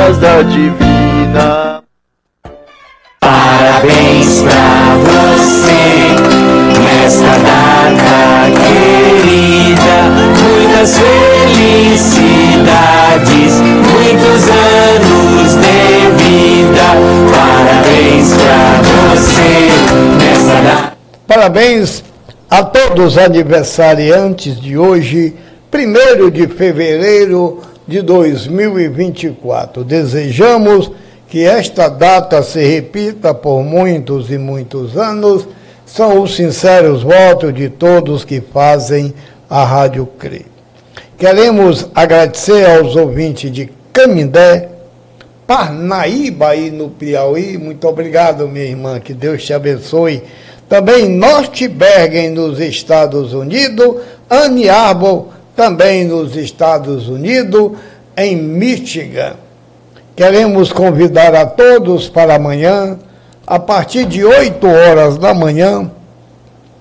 da 0.00 0.40
divina. 0.42 1.82
Parabéns 3.20 4.40
pra 4.40 4.96
você 5.04 6.16
nesta 6.82 7.32
data 7.38 8.50
querida. 8.62 9.96
Muitas 10.42 10.98
felicidades, 10.98 12.30
muitos 13.60 14.48
anos 14.48 15.50
de 15.60 15.84
vida. 16.16 16.86
Parabéns 17.36 18.28
pra 18.32 18.60
você 19.10 19.52
nesta 20.18 20.56
data. 20.62 20.96
Parabéns 21.26 22.02
a 22.50 22.62
todos 22.64 23.12
os 23.12 23.18
aniversariantes 23.18 24.58
de 24.58 24.78
hoje, 24.78 25.36
1 25.72 26.30
de 26.30 26.48
fevereiro 26.48 27.69
de 27.90 28.02
2024. 28.02 29.82
Desejamos 29.82 30.92
que 31.28 31.44
esta 31.44 31.88
data 31.88 32.40
se 32.40 32.62
repita 32.62 33.34
por 33.34 33.64
muitos 33.64 34.30
e 34.30 34.38
muitos 34.38 34.96
anos. 34.96 35.48
São 35.84 36.22
os 36.22 36.36
sinceros 36.36 37.02
votos 37.02 37.52
de 37.52 37.68
todos 37.68 38.24
que 38.24 38.40
fazem 38.40 39.12
a 39.48 39.64
Rádio 39.64 40.06
CRE. 40.06 40.46
Queremos 41.18 41.88
agradecer 41.92 42.64
aos 42.64 42.94
ouvintes 42.94 43.50
de 43.50 43.68
Camindé, 43.92 44.68
Parnaíba 45.44 46.50
aí 46.50 46.70
no 46.70 46.90
Piauí. 46.90 47.58
Muito 47.58 47.88
obrigado, 47.88 48.46
minha 48.46 48.66
irmã. 48.66 49.00
Que 49.00 49.12
Deus 49.12 49.44
te 49.44 49.52
abençoe. 49.52 50.22
Também 50.68 51.08
Nortbergen, 51.08 52.30
nos 52.30 52.60
Estados 52.60 53.32
Unidos. 53.32 53.96
Anne 54.30 54.68
Arbor, 54.68 55.26
também 55.60 56.06
nos 56.06 56.36
Estados 56.36 57.06
Unidos. 57.06 57.72
Em 58.16 58.34
Michigan. 58.34 59.34
Queremos 60.16 60.72
convidar 60.72 61.34
a 61.34 61.44
todos 61.44 62.08
para 62.08 62.36
amanhã, 62.36 62.98
a 63.46 63.58
partir 63.58 64.06
de 64.06 64.24
8 64.24 64.66
horas 64.66 65.18
da 65.18 65.34
manhã, 65.34 65.90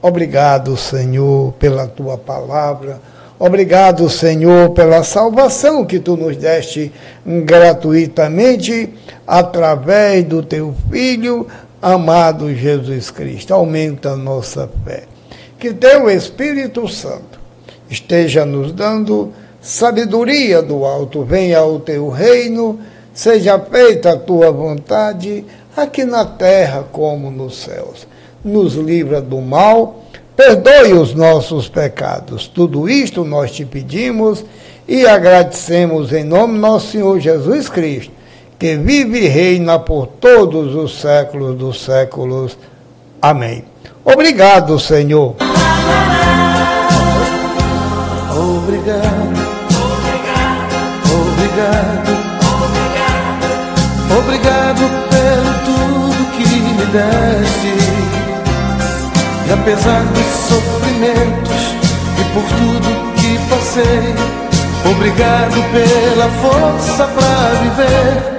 Obrigado, 0.02 0.78
Senhor, 0.78 1.54
pela 1.54 1.88
tua 1.88 2.18
palavra. 2.18 3.02
Obrigado, 3.40 4.10
Senhor, 4.10 4.70
pela 4.72 5.04
salvação 5.04 5.86
que 5.86 6.00
tu 6.00 6.16
nos 6.16 6.38
deste 6.38 6.92
gratuitamente 7.26 8.90
através 9.26 10.24
do 10.24 10.42
teu 10.42 10.74
Filho 10.92 11.48
amado 11.82 12.54
Jesus 12.54 13.12
Cristo. 13.12 13.54
Aumenta 13.54 14.12
a 14.12 14.16
nossa 14.16 14.70
fé. 14.86 15.04
Que 15.60 15.74
teu 15.74 16.10
Espírito 16.10 16.88
Santo 16.88 17.40
esteja 17.90 18.46
nos 18.46 18.72
dando 18.72 19.34
sabedoria 19.68 20.62
do 20.62 20.86
alto. 20.86 21.24
Venha 21.24 21.60
ao 21.60 21.80
teu 21.80 22.10
reino, 22.10 22.80
seja 23.14 23.60
feita 23.60 24.12
a 24.12 24.18
tua 24.18 24.52
vontade, 24.52 25.46
aqui 25.76 26.06
na 26.06 26.26
terra 26.26 26.86
como 26.92 27.30
nos 27.30 27.58
céus. 27.58 28.08
Nos 28.44 28.76
livra 28.76 29.20
do 29.22 29.42
mal 29.42 30.08
Perdoe 30.38 30.94
os 30.94 31.16
nossos 31.16 31.68
pecados. 31.68 32.48
Tudo 32.48 32.88
isto 32.88 33.26
nós 33.26 33.52
te 33.52 33.66
pedimos 33.66 34.46
e 34.88 35.04
agradecemos 35.08 36.14
em 36.14 36.24
nome 36.24 36.54
do 36.54 36.60
nosso 36.60 36.92
Senhor 36.92 37.20
Jesus 37.20 37.68
Cristo, 37.68 38.12
que 38.60 38.76
vive 38.76 39.26
e 39.26 39.28
reina 39.28 39.80
por 39.80 40.06
todos 40.06 40.76
os 40.76 41.02
séculos 41.02 41.58
dos 41.58 41.84
séculos. 41.84 42.56
Amém. 43.20 43.64
Obrigado, 44.06 44.80
Senhor. 44.80 45.36
Obrigado, 48.32 49.37
obrigado, 51.58 52.14
obrigado, 52.70 53.50
obrigado 54.20 54.84
pelo 55.10 55.52
tudo 55.66 56.22
que 56.38 56.46
me 56.46 56.86
deste. 56.86 57.74
E 59.48 59.54
apesar 59.54 60.04
dos 60.04 60.30
sofrimentos 60.50 61.62
e 62.20 62.24
por 62.34 62.44
tudo 62.44 62.88
que 63.16 63.40
passei, 63.50 64.16
obrigado 64.92 65.58
pela 65.72 66.30
força 66.42 67.08
para 67.08 67.50
viver. 67.64 68.38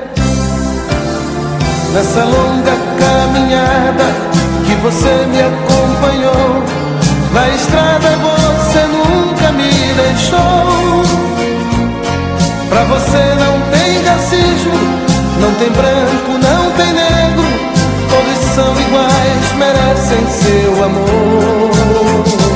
Nessa 1.93 2.23
longa 2.23 2.77
caminhada 3.01 4.07
que 4.65 4.75
você 4.77 5.27
me 5.27 5.41
acompanhou, 5.41 6.63
na 7.33 7.49
estrada 7.49 8.11
você 8.17 8.81
nunca 8.87 9.53
me 9.53 9.71
deixou. 9.95 11.38
Pra 12.69 12.85
você 12.85 13.35
não 13.35 13.61
tem 13.71 14.03
racismo, 14.05 14.75
não 15.41 15.55
tem 15.55 15.71
branco, 15.71 16.33
não 16.33 16.71
tem 16.73 16.93
negro. 16.93 17.45
Todos 18.11 18.39
são 18.55 18.73
iguais, 18.81 19.53
merecem 19.57 20.27
seu 20.29 20.85
amor. 20.85 22.48